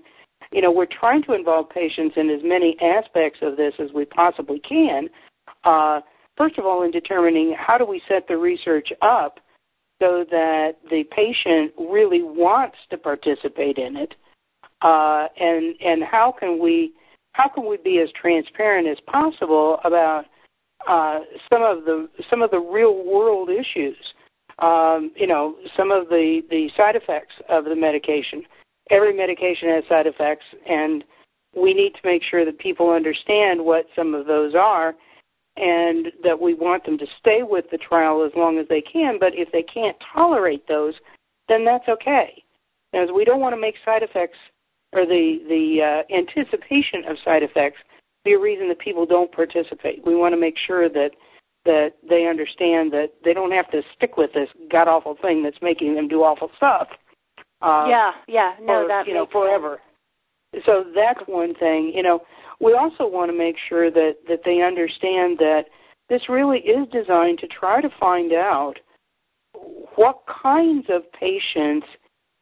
you 0.52 0.60
know, 0.60 0.70
we're 0.70 0.86
trying 0.86 1.22
to 1.24 1.34
involve 1.34 1.68
patients 1.70 2.14
in 2.16 2.30
as 2.30 2.40
many 2.42 2.76
aspects 2.80 3.40
of 3.42 3.56
this 3.56 3.74
as 3.78 3.88
we 3.94 4.04
possibly 4.04 4.60
can. 4.60 5.08
Uh, 5.64 6.00
first 6.36 6.58
of 6.58 6.66
all, 6.66 6.82
in 6.82 6.90
determining 6.90 7.54
how 7.58 7.78
do 7.78 7.84
we 7.84 8.00
set 8.08 8.26
the 8.28 8.36
research 8.36 8.88
up 9.02 9.38
so 10.00 10.24
that 10.30 10.72
the 10.88 11.04
patient 11.14 11.72
really 11.78 12.22
wants 12.22 12.76
to 12.90 12.96
participate 12.96 13.76
in 13.76 13.96
it, 13.96 14.14
uh, 14.82 15.26
and 15.38 15.74
and 15.80 16.02
how 16.02 16.34
can 16.38 16.58
we 16.58 16.92
how 17.32 17.48
can 17.48 17.68
we 17.68 17.76
be 17.76 18.00
as 18.02 18.08
transparent 18.20 18.88
as 18.88 18.96
possible 19.06 19.78
about 19.84 20.24
uh, 20.88 21.20
some 21.52 21.62
of 21.62 21.84
the 21.84 22.08
some 22.28 22.42
of 22.42 22.50
the 22.50 22.58
real 22.58 23.04
world 23.04 23.50
issues, 23.50 23.96
um, 24.60 25.12
you 25.16 25.26
know, 25.26 25.56
some 25.76 25.90
of 25.90 26.08
the 26.08 26.42
the 26.50 26.68
side 26.76 26.96
effects 26.96 27.34
of 27.48 27.64
the 27.64 27.76
medication. 27.76 28.42
Every 28.90 29.16
medication 29.16 29.68
has 29.68 29.84
side 29.88 30.06
effects, 30.06 30.46
and 30.68 31.04
we 31.54 31.74
need 31.74 31.92
to 31.94 32.00
make 32.04 32.22
sure 32.28 32.44
that 32.44 32.58
people 32.58 32.90
understand 32.90 33.64
what 33.64 33.86
some 33.94 34.14
of 34.14 34.26
those 34.26 34.54
are 34.54 34.94
and 35.56 36.06
that 36.22 36.40
we 36.40 36.54
want 36.54 36.84
them 36.84 36.96
to 36.96 37.06
stay 37.18 37.40
with 37.42 37.64
the 37.70 37.78
trial 37.78 38.24
as 38.24 38.32
long 38.36 38.58
as 38.58 38.66
they 38.68 38.80
can. 38.80 39.18
But 39.18 39.32
if 39.34 39.50
they 39.52 39.62
can't 39.62 39.96
tolerate 40.14 40.66
those, 40.68 40.94
then 41.48 41.64
that's 41.64 41.88
okay. 41.88 42.42
As 42.94 43.08
we 43.14 43.24
don't 43.24 43.40
want 43.40 43.54
to 43.54 43.60
make 43.60 43.74
side 43.84 44.02
effects 44.02 44.38
or 44.92 45.06
the 45.06 45.38
the 45.48 45.82
uh, 45.82 46.14
anticipation 46.14 47.04
of 47.08 47.16
side 47.24 47.42
effects 47.42 47.78
be 48.24 48.32
a 48.32 48.38
reason 48.38 48.68
that 48.68 48.78
people 48.78 49.06
don't 49.06 49.32
participate. 49.32 50.04
We 50.04 50.14
want 50.14 50.34
to 50.34 50.40
make 50.40 50.54
sure 50.66 50.88
that 50.88 51.10
that 51.66 51.90
they 52.08 52.26
understand 52.26 52.90
that 52.92 53.08
they 53.22 53.34
don't 53.34 53.52
have 53.52 53.70
to 53.70 53.82
stick 53.94 54.16
with 54.16 54.30
this 54.32 54.48
god 54.72 54.88
awful 54.88 55.16
thing 55.20 55.42
that's 55.42 55.60
making 55.60 55.94
them 55.94 56.08
do 56.08 56.22
awful 56.22 56.50
stuff. 56.56 56.88
Uh, 57.62 57.86
yeah, 57.88 58.10
yeah, 58.26 58.54
no, 58.62 58.84
or, 58.84 58.88
that 58.88 59.06
you 59.06 59.14
know 59.14 59.26
forever. 59.30 59.78
Sense. 60.54 60.64
So 60.66 60.84
that's 60.94 61.20
one 61.28 61.54
thing. 61.54 61.92
You 61.94 62.02
know, 62.02 62.20
we 62.60 62.72
also 62.74 63.06
want 63.06 63.30
to 63.30 63.36
make 63.36 63.56
sure 63.68 63.90
that 63.90 64.14
that 64.28 64.40
they 64.44 64.62
understand 64.62 65.38
that 65.38 65.64
this 66.08 66.22
really 66.28 66.58
is 66.58 66.88
designed 66.90 67.38
to 67.38 67.46
try 67.46 67.80
to 67.80 67.88
find 67.98 68.32
out 68.32 68.74
what 69.96 70.22
kinds 70.42 70.86
of 70.88 71.02
patients 71.12 71.86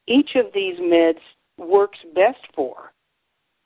each 0.06 0.30
of 0.36 0.46
these 0.54 0.78
meds 0.78 1.20
works 1.58 1.98
best 2.14 2.38
for. 2.54 2.92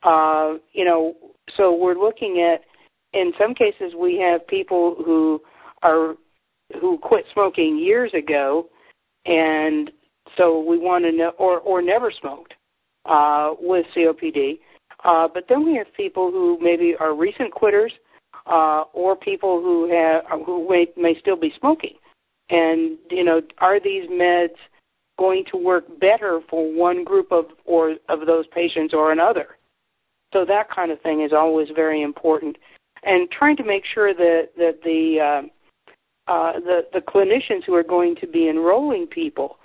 Uh, 0.03 0.57
you 0.73 0.83
know, 0.83 1.15
so 1.57 1.75
we're 1.75 1.95
looking 1.95 2.41
at, 2.41 2.61
in 3.17 3.31
some 3.39 3.53
cases, 3.53 3.93
we 3.97 4.17
have 4.17 4.45
people 4.47 4.95
who 5.05 5.41
are 5.81 6.15
who 6.79 6.97
quit 6.97 7.25
smoking 7.33 7.77
years 7.77 8.11
ago, 8.17 8.67
and 9.25 9.91
so 10.37 10.61
we 10.61 10.77
want 10.77 11.05
to 11.05 11.11
know, 11.11 11.31
or 11.37 11.59
or 11.59 11.81
never 11.81 12.11
smoked 12.19 12.53
uh, 13.05 13.51
with 13.59 13.85
COPD. 13.95 14.59
Uh, 15.03 15.27
but 15.31 15.45
then 15.49 15.65
we 15.65 15.75
have 15.75 15.87
people 15.95 16.31
who 16.31 16.57
maybe 16.61 16.95
are 16.99 17.15
recent 17.15 17.51
quitters, 17.51 17.91
uh, 18.47 18.83
or 18.93 19.15
people 19.15 19.61
who 19.61 19.91
have 19.91 20.23
who 20.45 20.67
may, 20.69 20.87
may 20.97 21.13
still 21.19 21.35
be 21.35 21.51
smoking. 21.59 21.95
And 22.49 22.97
you 23.11 23.23
know, 23.23 23.41
are 23.59 23.79
these 23.79 24.09
meds 24.09 24.55
going 25.19 25.43
to 25.51 25.57
work 25.57 25.85
better 25.99 26.39
for 26.49 26.73
one 26.73 27.03
group 27.03 27.31
of 27.31 27.45
or 27.65 27.95
of 28.09 28.25
those 28.25 28.45
patients 28.47 28.93
or 28.93 29.11
another? 29.11 29.57
So 30.33 30.43
that 30.45 30.69
kind 30.75 30.91
of 30.91 30.99
thing 31.01 31.21
is 31.21 31.31
always 31.31 31.67
very 31.75 32.01
important, 32.01 32.57
and 33.03 33.29
trying 33.31 33.55
to 33.57 33.63
make 33.63 33.83
sure 33.93 34.13
that 34.13 34.49
that 34.57 34.79
the 34.83 35.19
uh, 36.27 36.31
uh, 36.31 36.53
the 36.59 36.81
the 36.91 36.99
clinicians 36.99 37.63
who 37.65 37.75
are 37.75 37.83
going 37.83 38.15
to 38.21 38.27
be 38.27 38.49
enrolling 38.49 39.07
people 39.07 39.57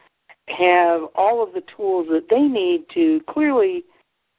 have 0.48 1.02
all 1.14 1.42
of 1.42 1.52
the 1.54 1.62
tools 1.76 2.06
that 2.10 2.26
they 2.30 2.42
need 2.42 2.84
to 2.94 3.20
clearly 3.28 3.84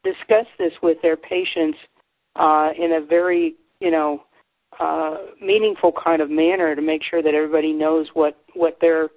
discuss 0.04 0.46
this 0.58 0.72
with 0.82 0.98
their 1.02 1.18
patients 1.18 1.78
uh, 2.36 2.70
in 2.78 2.94
a 2.94 3.06
very 3.06 3.56
you 3.80 3.92
know 3.92 4.24
uh, 4.80 5.18
meaningful 5.42 5.92
kind 5.92 6.22
of 6.22 6.30
manner 6.30 6.76
to 6.76 6.82
make 6.82 7.02
sure 7.10 7.24
that 7.24 7.34
everybody 7.34 7.74
knows 7.74 8.08
what 8.14 8.38
what 8.54 8.78
their 8.82 9.10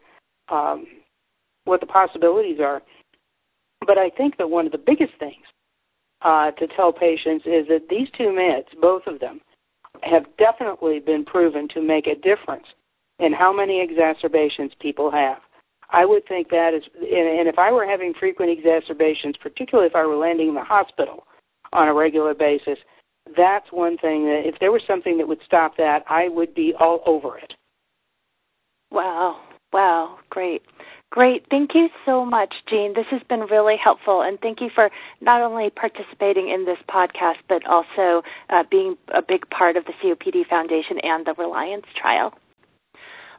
um, 0.48 0.86
what 1.64 1.80
the 1.80 1.86
possibilities 1.86 2.58
are. 2.58 2.82
But 3.86 3.98
I 3.98 4.10
think 4.10 4.38
that 4.38 4.48
one 4.48 4.64
of 4.66 4.72
the 4.72 4.78
biggest 4.78 5.12
things 5.18 5.44
uh, 6.24 6.50
to 6.52 6.66
tell 6.76 6.92
patients 6.92 7.44
is 7.46 7.66
that 7.68 7.88
these 7.90 8.08
two 8.16 8.28
meds, 8.28 8.80
both 8.80 9.02
of 9.06 9.20
them, 9.20 9.40
have 10.02 10.24
definitely 10.38 11.00
been 11.00 11.24
proven 11.24 11.68
to 11.74 11.82
make 11.82 12.06
a 12.06 12.14
difference 12.14 12.66
in 13.18 13.32
how 13.32 13.52
many 13.52 13.82
exacerbations 13.82 14.72
people 14.80 15.10
have. 15.10 15.38
I 15.90 16.06
would 16.06 16.26
think 16.26 16.48
that 16.48 16.72
is, 16.74 16.82
and 16.96 17.40
and 17.40 17.48
if 17.48 17.58
I 17.58 17.70
were 17.70 17.86
having 17.86 18.14
frequent 18.18 18.50
exacerbations, 18.50 19.36
particularly 19.40 19.88
if 19.88 19.94
I 19.94 20.06
were 20.06 20.16
landing 20.16 20.48
in 20.48 20.54
the 20.54 20.64
hospital 20.64 21.24
on 21.72 21.88
a 21.88 21.94
regular 21.94 22.34
basis, 22.34 22.78
that's 23.36 23.66
one 23.70 23.98
thing 23.98 24.24
that 24.24 24.42
if 24.44 24.58
there 24.58 24.72
was 24.72 24.82
something 24.86 25.18
that 25.18 25.28
would 25.28 25.40
stop 25.44 25.76
that, 25.76 26.00
I 26.08 26.28
would 26.28 26.54
be 26.54 26.72
all 26.78 27.02
over 27.06 27.38
it. 27.38 27.52
Wow. 28.90 29.40
Wow. 29.72 30.18
Great. 30.30 30.62
Great. 31.12 31.44
Thank 31.50 31.74
you 31.74 31.90
so 32.06 32.24
much, 32.24 32.54
Jean. 32.70 32.94
This 32.96 33.04
has 33.10 33.20
been 33.28 33.40
really 33.40 33.76
helpful, 33.76 34.22
and 34.22 34.40
thank 34.40 34.62
you 34.62 34.70
for 34.74 34.88
not 35.20 35.42
only 35.42 35.68
participating 35.68 36.48
in 36.48 36.64
this 36.64 36.78
podcast, 36.88 37.36
but 37.50 37.66
also 37.66 38.22
uh, 38.48 38.62
being 38.70 38.96
a 39.14 39.20
big 39.20 39.44
part 39.50 39.76
of 39.76 39.84
the 39.84 39.92
COPD 40.02 40.46
Foundation 40.48 40.96
and 41.02 41.26
the 41.26 41.34
Reliance 41.36 41.84
trial. 42.00 42.32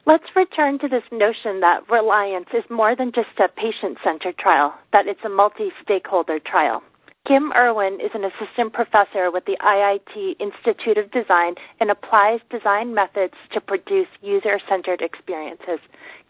Let's 0.06 0.22
return 0.36 0.78
to 0.80 0.88
this 0.88 1.02
notion 1.10 1.66
that 1.66 1.80
Reliance 1.90 2.46
is 2.54 2.62
more 2.70 2.94
than 2.94 3.10
just 3.12 3.34
a 3.40 3.48
patient 3.48 3.98
centered 4.04 4.38
trial, 4.38 4.72
that 4.92 5.08
it's 5.08 5.24
a 5.24 5.28
multi 5.28 5.70
stakeholder 5.82 6.38
trial. 6.38 6.80
Kim 7.26 7.52
Erwin 7.54 7.94
is 8.04 8.10
an 8.12 8.22
assistant 8.22 8.74
professor 8.74 9.30
with 9.32 9.46
the 9.46 9.56
IIT 9.56 10.36
Institute 10.38 10.98
of 10.98 11.10
Design 11.10 11.54
and 11.80 11.90
applies 11.90 12.40
design 12.50 12.94
methods 12.94 13.32
to 13.54 13.62
produce 13.62 14.08
user 14.20 14.60
centered 14.68 15.00
experiences. 15.00 15.80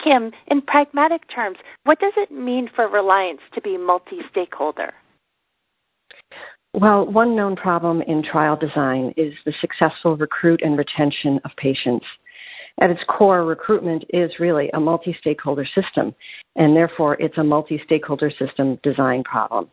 Kim, 0.05 0.33
in 0.49 0.61
pragmatic 0.61 1.23
terms, 1.35 1.57
what 1.85 1.99
does 1.99 2.13
it 2.17 2.31
mean 2.31 2.69
for 2.75 2.87
Reliance 2.89 3.41
to 3.55 3.63
be 3.63 3.79
multi 3.79 4.19
stakeholder? 4.31 4.93
Well, 6.75 7.07
one 7.11 7.35
known 7.35 7.57
problem 7.57 8.03
in 8.03 8.23
trial 8.31 8.57
design 8.57 9.15
is 9.17 9.33
the 9.47 9.55
successful 9.61 10.17
recruit 10.17 10.61
and 10.63 10.77
retention 10.77 11.41
of 11.45 11.53
patients. 11.57 12.05
At 12.81 12.91
its 12.91 13.01
core, 13.09 13.45
recruitment 13.45 14.05
is 14.11 14.31
really 14.41 14.69
a 14.75 14.81
multi 14.81 15.17
stakeholder 15.21 15.65
system, 15.65 16.15
and 16.57 16.77
therefore 16.77 17.17
it's 17.21 17.39
a 17.39 17.45
multi 17.45 17.81
stakeholder 17.87 18.31
system 18.39 18.79
design 18.83 19.23
problem. 19.23 19.71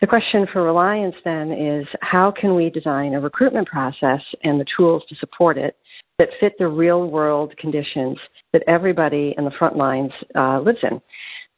The 0.00 0.08
question 0.08 0.46
for 0.52 0.62
Reliance 0.62 1.14
then 1.24 1.52
is 1.52 1.86
how 2.00 2.32
can 2.38 2.56
we 2.56 2.68
design 2.68 3.14
a 3.14 3.20
recruitment 3.20 3.68
process 3.68 4.20
and 4.42 4.60
the 4.60 4.66
tools 4.76 5.04
to 5.08 5.14
support 5.20 5.56
it 5.56 5.76
that 6.18 6.28
fit 6.40 6.52
the 6.58 6.68
real 6.68 7.10
world 7.10 7.54
conditions 7.58 8.18
that 8.52 8.62
everybody 8.66 9.34
in 9.36 9.44
the 9.44 9.50
front 9.58 9.76
lines 9.76 10.12
uh, 10.34 10.60
lives 10.60 10.78
in? 10.82 11.00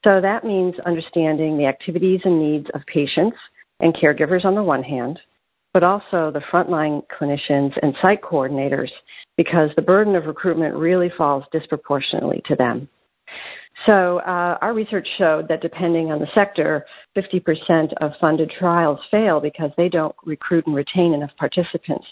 So 0.06 0.20
that 0.20 0.44
means 0.44 0.74
understanding 0.86 1.58
the 1.58 1.66
activities 1.66 2.20
and 2.24 2.40
needs 2.40 2.66
of 2.74 2.82
patients 2.86 3.36
and 3.80 3.94
caregivers 3.94 4.44
on 4.44 4.54
the 4.54 4.62
one 4.62 4.82
hand, 4.82 5.18
but 5.74 5.82
also 5.82 6.30
the 6.30 6.42
frontline 6.52 7.02
clinicians 7.18 7.72
and 7.82 7.94
site 8.00 8.22
coordinators 8.22 8.88
because 9.36 9.70
the 9.76 9.82
burden 9.82 10.16
of 10.16 10.24
recruitment 10.24 10.74
really 10.74 11.10
falls 11.16 11.44
disproportionately 11.52 12.42
to 12.46 12.56
them. 12.56 12.88
So 13.84 14.18
uh, 14.20 14.56
our 14.62 14.72
research 14.72 15.06
showed 15.18 15.48
that 15.48 15.60
depending 15.60 16.10
on 16.10 16.18
the 16.18 16.26
sector, 16.34 16.86
50% 17.16 17.92
of 18.00 18.12
funded 18.20 18.50
trials 18.58 18.98
fail 19.10 19.40
because 19.40 19.70
they 19.76 19.88
don't 19.88 20.16
recruit 20.24 20.66
and 20.66 20.74
retain 20.74 21.12
enough 21.12 21.30
participants. 21.38 22.06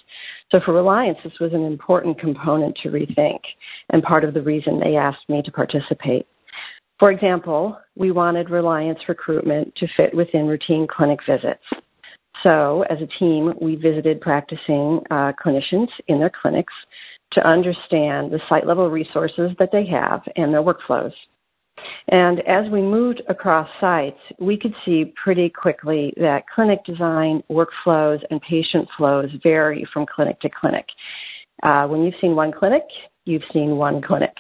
So 0.51 0.61
for 0.65 0.73
Reliance, 0.73 1.19
this 1.25 1.33
was 1.41 1.53
an 1.53 1.65
important 1.65 2.19
component 2.21 2.77
to 2.83 2.91
rethink 2.91 3.41
and 3.91 4.03
part 4.03 4.25
of 4.25 4.35
the 4.35 4.43
reason 4.43 4.79
they 4.79 4.97
asked 4.97 5.29
me 5.29 5.43
to 5.45 5.53
participate. 5.53 6.27
For 6.99 7.11
example, 7.11 7.77
we 7.97 8.13
wanted 8.13 8.51
Reliance 8.51 9.01
recruitment 9.09 9.75
to 9.77 9.87
fit 9.97 10.15
within 10.15 10.47
routine 10.47 10.87
clinic 10.89 11.19
visits. 11.29 11.65
So 12.43 12.83
as 12.91 12.99
a 13.01 13.19
team, 13.19 13.55
we 13.61 13.75
visited 13.75 14.21
practicing 14.21 15.01
uh, 15.11 15.33
clinicians 15.45 15.89
in 16.09 16.21
their 16.21 16.31
clinics 16.31 16.73
to 17.33 17.47
understand 17.47 18.31
the 18.31 18.39
site 18.49 18.67
level 18.67 18.91
resources 18.91 19.51
that 19.59 19.71
they 19.73 19.87
have 19.87 20.21
and 20.37 20.53
their 20.53 20.63
workflows. 20.63 21.13
And 22.09 22.41
as 22.41 22.71
we 22.71 22.83
moved 22.83 23.23
across 23.29 23.69
sites, 23.81 24.19
we 24.39 24.59
could 24.59 24.75
see 24.85 25.13
pretty 25.23 25.49
quickly 25.49 26.13
that 26.17 26.45
clinic 26.55 26.85
design, 26.85 27.43
workflows, 27.51 28.19
and 28.31 28.41
patient 28.43 28.89
flows 28.97 29.31
vary 29.43 29.87
from 29.93 30.07
clinic 30.07 30.41
to 30.41 30.49
clinic. 30.49 30.87
Uh, 31.63 31.87
when 31.87 32.03
you've 32.03 32.15
seen 32.21 32.37
one 32.37 32.53
clinic, 32.53 32.83
you've 33.25 33.43
seen 33.53 33.77
one 33.77 34.03
clinic. 34.03 34.35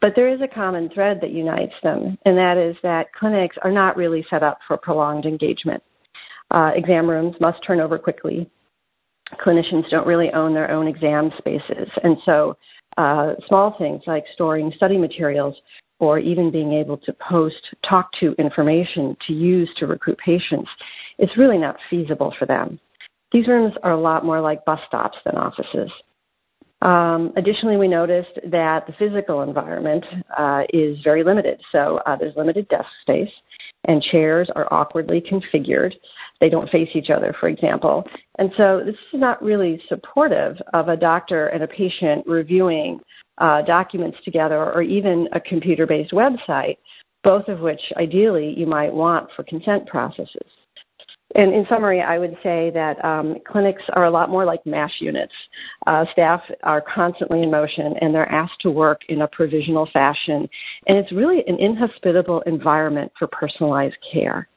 But 0.00 0.12
there 0.16 0.32
is 0.32 0.40
a 0.40 0.52
common 0.52 0.90
thread 0.92 1.18
that 1.22 1.30
unites 1.30 1.74
them, 1.82 2.18
and 2.24 2.36
that 2.36 2.56
is 2.56 2.76
that 2.82 3.12
clinics 3.18 3.56
are 3.62 3.72
not 3.72 3.96
really 3.96 4.24
set 4.30 4.42
up 4.42 4.58
for 4.66 4.76
prolonged 4.76 5.24
engagement. 5.24 5.82
Uh, 6.50 6.70
exam 6.74 7.08
rooms 7.08 7.34
must 7.40 7.58
turn 7.66 7.80
over 7.80 7.98
quickly. 7.98 8.50
Clinicians 9.44 9.90
don't 9.90 10.06
really 10.06 10.30
own 10.34 10.54
their 10.54 10.70
own 10.70 10.88
exam 10.88 11.30
spaces, 11.38 11.88
and 12.02 12.16
so 12.24 12.56
uh, 12.96 13.34
small 13.46 13.76
things 13.78 14.02
like 14.06 14.24
storing 14.34 14.72
study 14.76 14.96
materials 14.96 15.54
or 16.00 16.18
even 16.18 16.50
being 16.50 16.72
able 16.72 16.96
to 16.98 17.12
post 17.28 17.56
talk 17.88 18.10
to 18.20 18.34
information 18.38 19.16
to 19.26 19.32
use 19.32 19.68
to 19.78 19.86
recruit 19.86 20.18
patients, 20.24 20.70
it's 21.18 21.36
really 21.36 21.58
not 21.58 21.76
feasible 21.90 22.32
for 22.38 22.46
them. 22.46 22.78
These 23.32 23.48
rooms 23.48 23.74
are 23.82 23.92
a 23.92 24.00
lot 24.00 24.24
more 24.24 24.40
like 24.40 24.64
bus 24.64 24.78
stops 24.86 25.18
than 25.24 25.36
offices. 25.36 25.90
Um, 26.80 27.32
additionally, 27.36 27.76
we 27.76 27.88
noticed 27.88 28.38
that 28.50 28.86
the 28.86 28.94
physical 28.98 29.42
environment 29.42 30.04
uh, 30.38 30.62
is 30.72 30.96
very 31.02 31.24
limited. 31.24 31.60
So 31.72 31.98
uh, 32.06 32.16
there's 32.16 32.36
limited 32.36 32.68
desk 32.68 32.86
space, 33.02 33.32
and 33.86 34.02
chairs 34.12 34.48
are 34.54 34.72
awkwardly 34.72 35.20
configured. 35.20 35.92
They 36.40 36.48
don't 36.48 36.70
face 36.70 36.88
each 36.94 37.08
other, 37.14 37.34
for 37.40 37.48
example. 37.48 38.04
And 38.38 38.50
so 38.56 38.80
this 38.84 38.94
is 39.12 39.20
not 39.20 39.42
really 39.42 39.82
supportive 39.88 40.56
of 40.72 40.88
a 40.88 40.96
doctor 40.96 41.48
and 41.48 41.64
a 41.64 41.68
patient 41.68 42.24
reviewing 42.26 43.00
uh, 43.40 43.62
documents 43.62 44.18
together 44.24 44.56
or 44.56 44.82
even 44.82 45.28
a 45.32 45.40
computer 45.40 45.86
based 45.86 46.12
website, 46.12 46.76
both 47.24 47.48
of 47.48 47.60
which 47.60 47.80
ideally 47.96 48.54
you 48.56 48.66
might 48.66 48.92
want 48.92 49.28
for 49.36 49.44
consent 49.44 49.86
processes. 49.86 50.48
And 51.34 51.52
in 51.52 51.66
summary, 51.68 52.00
I 52.00 52.18
would 52.18 52.34
say 52.42 52.70
that 52.72 53.04
um, 53.04 53.36
clinics 53.46 53.82
are 53.94 54.06
a 54.06 54.10
lot 54.10 54.30
more 54.30 54.46
like 54.46 54.64
MASH 54.64 54.94
units. 55.00 55.32
Uh, 55.86 56.04
staff 56.12 56.40
are 56.62 56.82
constantly 56.94 57.42
in 57.42 57.50
motion 57.50 57.94
and 58.00 58.14
they're 58.14 58.32
asked 58.32 58.60
to 58.62 58.70
work 58.70 59.00
in 59.10 59.20
a 59.20 59.28
provisional 59.28 59.86
fashion. 59.92 60.48
And 60.86 60.96
it's 60.96 61.12
really 61.12 61.42
an 61.46 61.58
inhospitable 61.60 62.42
environment 62.46 63.12
for 63.18 63.28
personalized 63.28 63.96
care. 64.10 64.48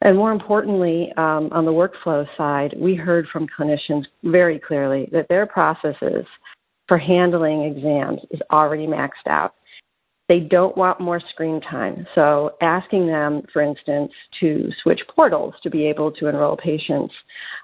And 0.00 0.16
more 0.16 0.32
importantly, 0.32 1.12
um, 1.16 1.50
on 1.52 1.64
the 1.64 1.72
workflow 1.72 2.24
side, 2.36 2.74
we 2.78 2.94
heard 2.94 3.26
from 3.32 3.46
clinicians 3.58 4.04
very 4.22 4.58
clearly 4.58 5.08
that 5.12 5.28
their 5.28 5.44
processes 5.44 6.24
for 6.88 6.98
handling 6.98 7.62
exams 7.64 8.20
is 8.30 8.40
already 8.50 8.86
maxed 8.86 9.28
out. 9.28 9.54
They 10.28 10.40
don't 10.40 10.76
want 10.76 11.00
more 11.00 11.22
screen 11.32 11.60
time. 11.62 12.06
So 12.14 12.50
asking 12.60 13.06
them, 13.06 13.42
for 13.50 13.62
instance, 13.62 14.12
to 14.40 14.68
switch 14.82 15.00
portals 15.14 15.54
to 15.62 15.70
be 15.70 15.86
able 15.86 16.12
to 16.12 16.26
enroll 16.26 16.56
patients 16.56 17.14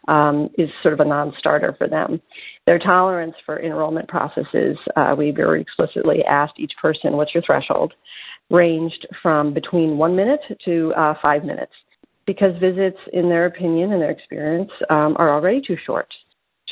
um, 0.08 0.48
is 0.56 0.70
sort 0.82 0.94
of 0.94 1.00
a 1.00 1.04
non-starter 1.04 1.74
for 1.76 1.88
them. 1.88 2.22
Their 2.66 2.78
tolerance 2.78 3.34
for 3.44 3.60
enrollment 3.60 4.08
processes, 4.08 4.78
uh, 4.96 5.14
we 5.16 5.30
very 5.30 5.60
explicitly 5.60 6.24
asked 6.26 6.54
each 6.58 6.72
person, 6.80 7.18
what's 7.18 7.34
your 7.34 7.42
threshold, 7.44 7.92
ranged 8.50 9.06
from 9.22 9.52
between 9.52 9.98
one 9.98 10.16
minute 10.16 10.40
to 10.64 10.92
uh, 10.96 11.14
five 11.20 11.44
minutes 11.44 11.72
because 12.26 12.52
visits, 12.58 12.98
in 13.12 13.28
their 13.28 13.44
opinion 13.44 13.92
and 13.92 14.00
their 14.00 14.10
experience, 14.10 14.70
um, 14.88 15.14
are 15.18 15.34
already 15.34 15.60
too 15.66 15.76
short 15.84 16.08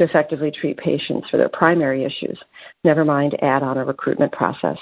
to 0.03 0.09
effectively 0.09 0.53
treat 0.61 0.77
patients 0.79 1.27
for 1.31 1.37
their 1.37 1.51
primary 1.53 2.05
issues, 2.05 2.39
never 2.85 3.05
mind 3.05 3.37
add 3.43 3.63
on 3.63 3.79
a 3.79 3.85
recruitment 3.85 4.33
process. 4.33 4.77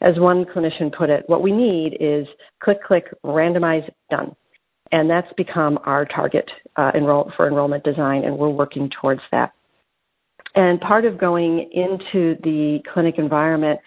As 0.00 0.14
one 0.18 0.44
clinician 0.44 0.96
put 0.96 1.10
it, 1.10 1.24
what 1.26 1.42
we 1.42 1.52
need 1.52 1.96
is 2.00 2.26
click, 2.62 2.82
click, 2.82 3.06
randomize, 3.24 3.88
done. 4.10 4.34
And 4.92 5.10
that's 5.10 5.32
become 5.36 5.78
our 5.84 6.04
target 6.04 6.48
uh, 6.76 6.92
enroll, 6.94 7.32
for 7.36 7.48
enrollment 7.48 7.84
design, 7.84 8.24
and 8.24 8.36
we're 8.36 8.50
working 8.50 8.90
towards 9.00 9.22
that. 9.32 9.52
And 10.54 10.80
part 10.80 11.04
of 11.04 11.18
going 11.18 11.70
into 11.72 12.36
the 12.42 12.78
clinic 12.92 13.16
environment 13.18 13.80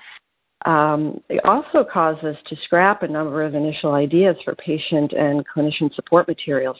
um, 0.65 1.21
it 1.29 1.39
also 1.45 1.85
caused 1.91 2.25
us 2.25 2.35
to 2.49 2.55
scrap 2.65 3.03
a 3.03 3.07
number 3.07 3.43
of 3.43 3.53
initial 3.53 3.93
ideas 3.93 4.35
for 4.43 4.55
patient 4.55 5.13
and 5.13 5.45
clinician 5.47 5.93
support 5.95 6.27
materials. 6.27 6.77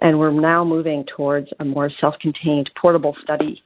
And 0.00 0.18
we're 0.18 0.32
now 0.32 0.64
moving 0.64 1.04
towards 1.16 1.48
a 1.60 1.64
more 1.64 1.90
self 2.00 2.14
contained 2.20 2.70
portable 2.80 3.14
study 3.22 3.62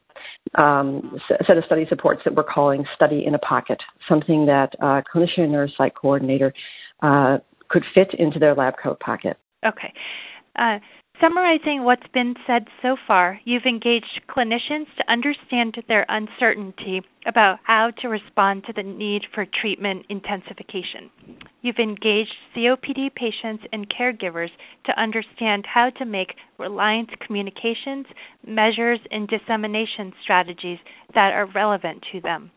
um, 0.56 1.18
set 1.46 1.56
of 1.56 1.64
study 1.64 1.86
supports 1.88 2.22
that 2.24 2.34
we're 2.34 2.44
calling 2.44 2.84
Study 2.94 3.24
in 3.26 3.34
a 3.34 3.38
Pocket, 3.38 3.78
something 4.08 4.46
that 4.46 4.70
a 4.80 5.02
clinician 5.14 5.52
or 5.52 5.68
site 5.76 5.94
coordinator 5.94 6.52
uh, 7.02 7.38
could 7.68 7.82
fit 7.94 8.08
into 8.18 8.38
their 8.38 8.54
lab 8.54 8.74
coat 8.82 9.00
pocket. 9.00 9.36
Okay. 9.66 9.92
Uh, 10.56 10.78
Summarizing 11.20 11.84
what's 11.84 12.06
been 12.12 12.34
said 12.44 12.66
so 12.82 12.96
far, 13.06 13.40
you've 13.44 13.66
engaged 13.66 14.22
clinicians 14.28 14.86
to 14.96 15.08
understand 15.08 15.76
their 15.86 16.04
uncertainty 16.08 17.02
about 17.24 17.60
how 17.62 17.90
to 18.02 18.08
respond 18.08 18.64
to 18.64 18.72
the 18.72 18.82
need 18.82 19.22
for 19.32 19.46
treatment 19.46 20.06
intensification. 20.08 21.10
You've 21.62 21.78
engaged 21.78 22.34
COPD 22.56 23.14
patients 23.14 23.64
and 23.72 23.88
caregivers 23.88 24.50
to 24.86 25.00
understand 25.00 25.66
how 25.72 25.90
to 25.90 26.04
make 26.04 26.34
reliance 26.58 27.10
communications, 27.24 28.06
measures, 28.44 28.98
and 29.12 29.28
dissemination 29.28 30.12
strategies 30.24 30.78
that 31.14 31.32
are 31.32 31.46
relevant 31.46 32.04
to 32.10 32.20
them 32.20 32.50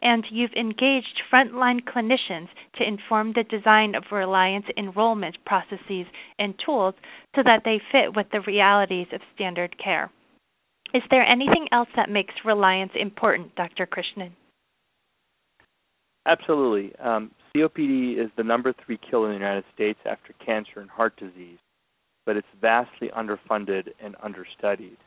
and 0.00 0.24
you've 0.30 0.52
engaged 0.52 1.22
frontline 1.32 1.80
clinicians 1.82 2.48
to 2.76 2.86
inform 2.86 3.32
the 3.32 3.44
design 3.44 3.94
of 3.94 4.04
Reliance 4.12 4.66
enrollment 4.76 5.36
processes 5.44 6.06
and 6.38 6.54
tools 6.64 6.94
so 7.34 7.42
that 7.44 7.62
they 7.64 7.80
fit 7.92 8.14
with 8.14 8.26
the 8.30 8.40
realities 8.46 9.08
of 9.12 9.20
standard 9.34 9.76
care. 9.82 10.10
Is 10.94 11.02
there 11.10 11.24
anything 11.24 11.68
else 11.72 11.88
that 11.96 12.08
makes 12.08 12.34
Reliance 12.44 12.92
important, 12.98 13.54
Dr. 13.56 13.86
Krishnan? 13.86 14.32
Absolutely. 16.26 16.94
Um, 16.98 17.30
COPD 17.54 18.22
is 18.22 18.30
the 18.36 18.44
number 18.44 18.74
three 18.84 18.98
killer 19.10 19.32
in 19.32 19.38
the 19.38 19.44
United 19.44 19.64
States 19.74 19.98
after 20.04 20.32
cancer 20.44 20.80
and 20.80 20.90
heart 20.90 21.16
disease, 21.18 21.58
but 22.26 22.36
it's 22.36 22.46
vastly 22.60 23.10
underfunded 23.16 23.88
and 24.02 24.14
understudied. 24.22 24.98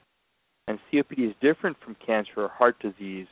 And 0.68 0.80
COPD 0.92 1.30
is 1.30 1.36
different 1.42 1.78
from 1.84 1.96
cancer 2.06 2.32
or 2.38 2.48
heart 2.48 2.78
disease 2.80 3.28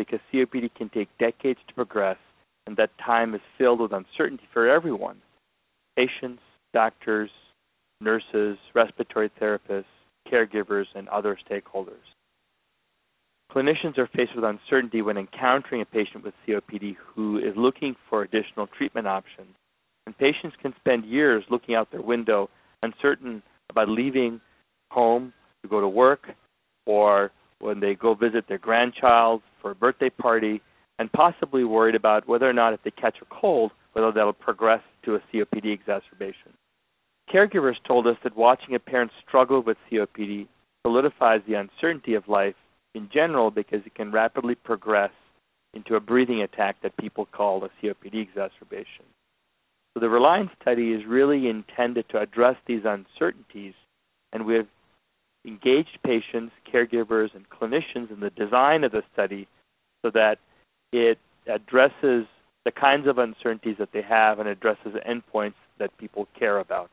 because 0.00 0.20
COPD 0.32 0.74
can 0.74 0.88
take 0.88 1.08
decades 1.18 1.60
to 1.68 1.74
progress, 1.74 2.16
and 2.66 2.74
that 2.78 2.88
time 3.04 3.34
is 3.34 3.40
filled 3.58 3.80
with 3.80 3.92
uncertainty 3.92 4.44
for 4.50 4.66
everyone 4.66 5.16
patients, 5.94 6.40
doctors, 6.72 7.28
nurses, 8.00 8.56
respiratory 8.74 9.30
therapists, 9.38 9.84
caregivers, 10.32 10.86
and 10.94 11.06
other 11.08 11.36
stakeholders. 11.46 12.06
Clinicians 13.52 13.98
are 13.98 14.08
faced 14.16 14.34
with 14.34 14.44
uncertainty 14.44 15.02
when 15.02 15.18
encountering 15.18 15.82
a 15.82 15.84
patient 15.84 16.24
with 16.24 16.32
COPD 16.46 16.96
who 17.14 17.36
is 17.36 17.52
looking 17.56 17.94
for 18.08 18.22
additional 18.22 18.68
treatment 18.78 19.06
options. 19.06 19.54
And 20.06 20.16
patients 20.16 20.56
can 20.62 20.72
spend 20.80 21.04
years 21.04 21.44
looking 21.50 21.74
out 21.74 21.90
their 21.90 22.00
window, 22.00 22.48
uncertain 22.82 23.42
about 23.68 23.90
leaving 23.90 24.40
home 24.90 25.34
to 25.62 25.68
go 25.68 25.80
to 25.82 25.88
work 25.88 26.28
or 26.86 27.32
when 27.60 27.80
they 27.80 27.94
go 27.94 28.14
visit 28.14 28.46
their 28.48 28.58
grandchild 28.58 29.42
for 29.62 29.70
a 29.70 29.74
birthday 29.74 30.10
party, 30.10 30.60
and 30.98 31.10
possibly 31.12 31.64
worried 31.64 31.94
about 31.94 32.28
whether 32.28 32.48
or 32.48 32.52
not 32.52 32.74
if 32.74 32.82
they 32.82 32.90
catch 32.90 33.16
a 33.22 33.34
cold, 33.40 33.70
whether 33.92 34.12
that'll 34.12 34.34
progress 34.34 34.82
to 35.04 35.14
a 35.14 35.20
COPD 35.32 35.72
exacerbation. 35.72 36.52
Caregivers 37.32 37.76
told 37.86 38.06
us 38.06 38.16
that 38.22 38.36
watching 38.36 38.74
a 38.74 38.78
parent 38.78 39.10
struggle 39.26 39.62
with 39.62 39.78
COPD 39.90 40.46
solidifies 40.84 41.40
the 41.46 41.54
uncertainty 41.54 42.14
of 42.14 42.28
life 42.28 42.54
in 42.94 43.08
general 43.12 43.50
because 43.50 43.80
it 43.86 43.94
can 43.94 44.10
rapidly 44.10 44.54
progress 44.54 45.12
into 45.74 45.94
a 45.94 46.00
breathing 46.00 46.42
attack 46.42 46.76
that 46.82 46.96
people 46.96 47.26
call 47.26 47.64
a 47.64 47.70
COPD 47.80 48.20
exacerbation. 48.20 49.04
So 49.94 50.00
the 50.00 50.08
Reliance 50.08 50.50
study 50.60 50.92
is 50.92 51.06
really 51.06 51.48
intended 51.48 52.08
to 52.10 52.20
address 52.20 52.56
these 52.66 52.82
uncertainties, 52.84 53.74
and 54.32 54.44
we 54.44 54.54
have 54.54 54.66
engaged 55.46 55.98
patients, 56.04 56.52
caregivers, 56.72 57.34
and 57.34 57.48
clinicians 57.48 58.10
in 58.10 58.20
the 58.20 58.30
design 58.30 58.84
of 58.84 58.92
the 58.92 59.02
study 59.12 59.48
so 60.02 60.10
that 60.10 60.38
it 60.92 61.18
addresses 61.46 62.26
the 62.64 62.70
kinds 62.70 63.06
of 63.06 63.18
uncertainties 63.18 63.76
that 63.78 63.92
they 63.92 64.02
have 64.02 64.38
and 64.38 64.48
addresses 64.48 64.94
endpoints 65.08 65.54
that 65.78 65.96
people 65.98 66.28
care 66.38 66.58
about. 66.58 66.90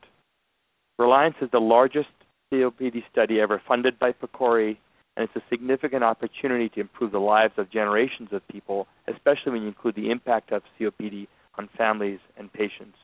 Reliance 0.98 1.36
is 1.40 1.50
the 1.52 1.60
largest 1.60 2.08
COPD 2.52 3.02
study 3.12 3.40
ever 3.40 3.60
funded 3.68 3.98
by 3.98 4.12
PCORI, 4.12 4.76
and 5.16 5.28
it's 5.28 5.36
a 5.36 5.48
significant 5.50 6.02
opportunity 6.02 6.68
to 6.70 6.80
improve 6.80 7.12
the 7.12 7.18
lives 7.18 7.54
of 7.58 7.70
generations 7.70 8.30
of 8.32 8.46
people, 8.48 8.86
especially 9.06 9.52
when 9.52 9.62
you 9.62 9.68
include 9.68 9.94
the 9.94 10.10
impact 10.10 10.52
of 10.52 10.62
COPD 10.80 11.28
on 11.56 11.68
families 11.76 12.20
and 12.36 12.52
patients. 12.52 12.96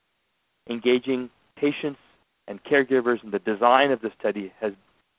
Engaging 0.70 1.28
patients 1.56 1.98
and 2.48 2.62
caregivers 2.64 3.22
in 3.22 3.30
the 3.30 3.38
design 3.38 3.90
of 3.90 4.00
the 4.00 4.10
study 4.18 4.52
has 4.60 4.72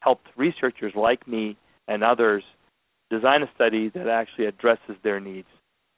helped 0.06 0.28
researchers 0.38 0.94
like 0.96 1.28
me 1.28 1.58
and 1.88 2.04
others 2.04 2.44
design 3.10 3.42
a 3.42 3.50
study 3.56 3.90
that 3.90 4.08
actually 4.08 4.46
addresses 4.46 4.96
their 5.04 5.20
needs. 5.20 5.48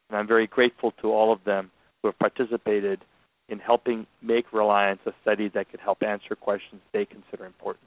And 0.09 0.17
I'm 0.17 0.27
very 0.27 0.47
grateful 0.47 0.93
to 1.01 1.11
all 1.11 1.33
of 1.33 1.43
them 1.43 1.69
who 2.01 2.07
have 2.07 2.17
participated 2.17 3.01
in 3.49 3.59
helping 3.59 4.07
make 4.21 4.51
Reliance 4.53 5.01
a 5.05 5.11
study 5.21 5.49
that 5.53 5.69
could 5.69 5.81
help 5.81 6.03
answer 6.03 6.35
questions 6.35 6.81
they 6.93 7.05
consider 7.05 7.45
important. 7.45 7.83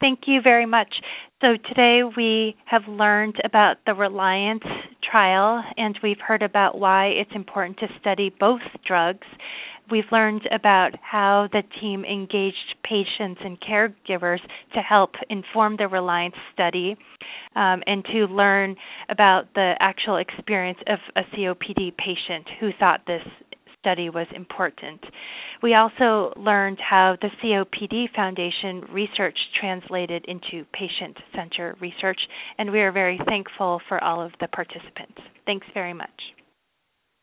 Thank 0.00 0.20
you 0.26 0.40
very 0.44 0.66
much. 0.66 0.92
So, 1.40 1.56
today 1.68 2.00
we 2.16 2.56
have 2.64 2.82
learned 2.88 3.36
about 3.44 3.76
the 3.86 3.94
Reliance 3.94 4.64
trial 5.08 5.62
and 5.76 5.96
we've 6.02 6.18
heard 6.18 6.42
about 6.42 6.78
why 6.78 7.06
it's 7.06 7.30
important 7.34 7.78
to 7.78 7.86
study 8.00 8.34
both 8.40 8.62
drugs. 8.84 9.26
We've 9.92 10.10
learned 10.10 10.48
about 10.50 10.92
how 11.02 11.48
the 11.52 11.62
team 11.78 12.06
engaged 12.06 12.76
patients 12.82 13.42
and 13.44 13.60
caregivers 13.60 14.38
to 14.72 14.80
help 14.80 15.10
inform 15.28 15.76
the 15.76 15.86
Reliance 15.86 16.34
study 16.54 16.96
um, 17.54 17.82
and 17.84 18.02
to 18.06 18.24
learn 18.24 18.74
about 19.10 19.52
the 19.54 19.74
actual 19.80 20.16
experience 20.16 20.78
of 20.86 20.98
a 21.14 21.36
COPD 21.36 21.94
patient 21.98 22.46
who 22.58 22.70
thought 22.80 23.02
this 23.06 23.20
study 23.80 24.08
was 24.08 24.26
important. 24.34 25.04
We 25.62 25.74
also 25.74 26.32
learned 26.40 26.78
how 26.80 27.18
the 27.20 27.28
COPD 27.44 28.14
Foundation 28.16 28.90
research 28.94 29.36
translated 29.60 30.24
into 30.26 30.64
patient 30.72 31.18
centered 31.36 31.76
research, 31.82 32.18
and 32.56 32.72
we 32.72 32.80
are 32.80 32.92
very 32.92 33.20
thankful 33.26 33.82
for 33.90 34.02
all 34.02 34.22
of 34.22 34.32
the 34.40 34.48
participants. 34.48 35.20
Thanks 35.44 35.66
very 35.74 35.92
much. 35.92 36.08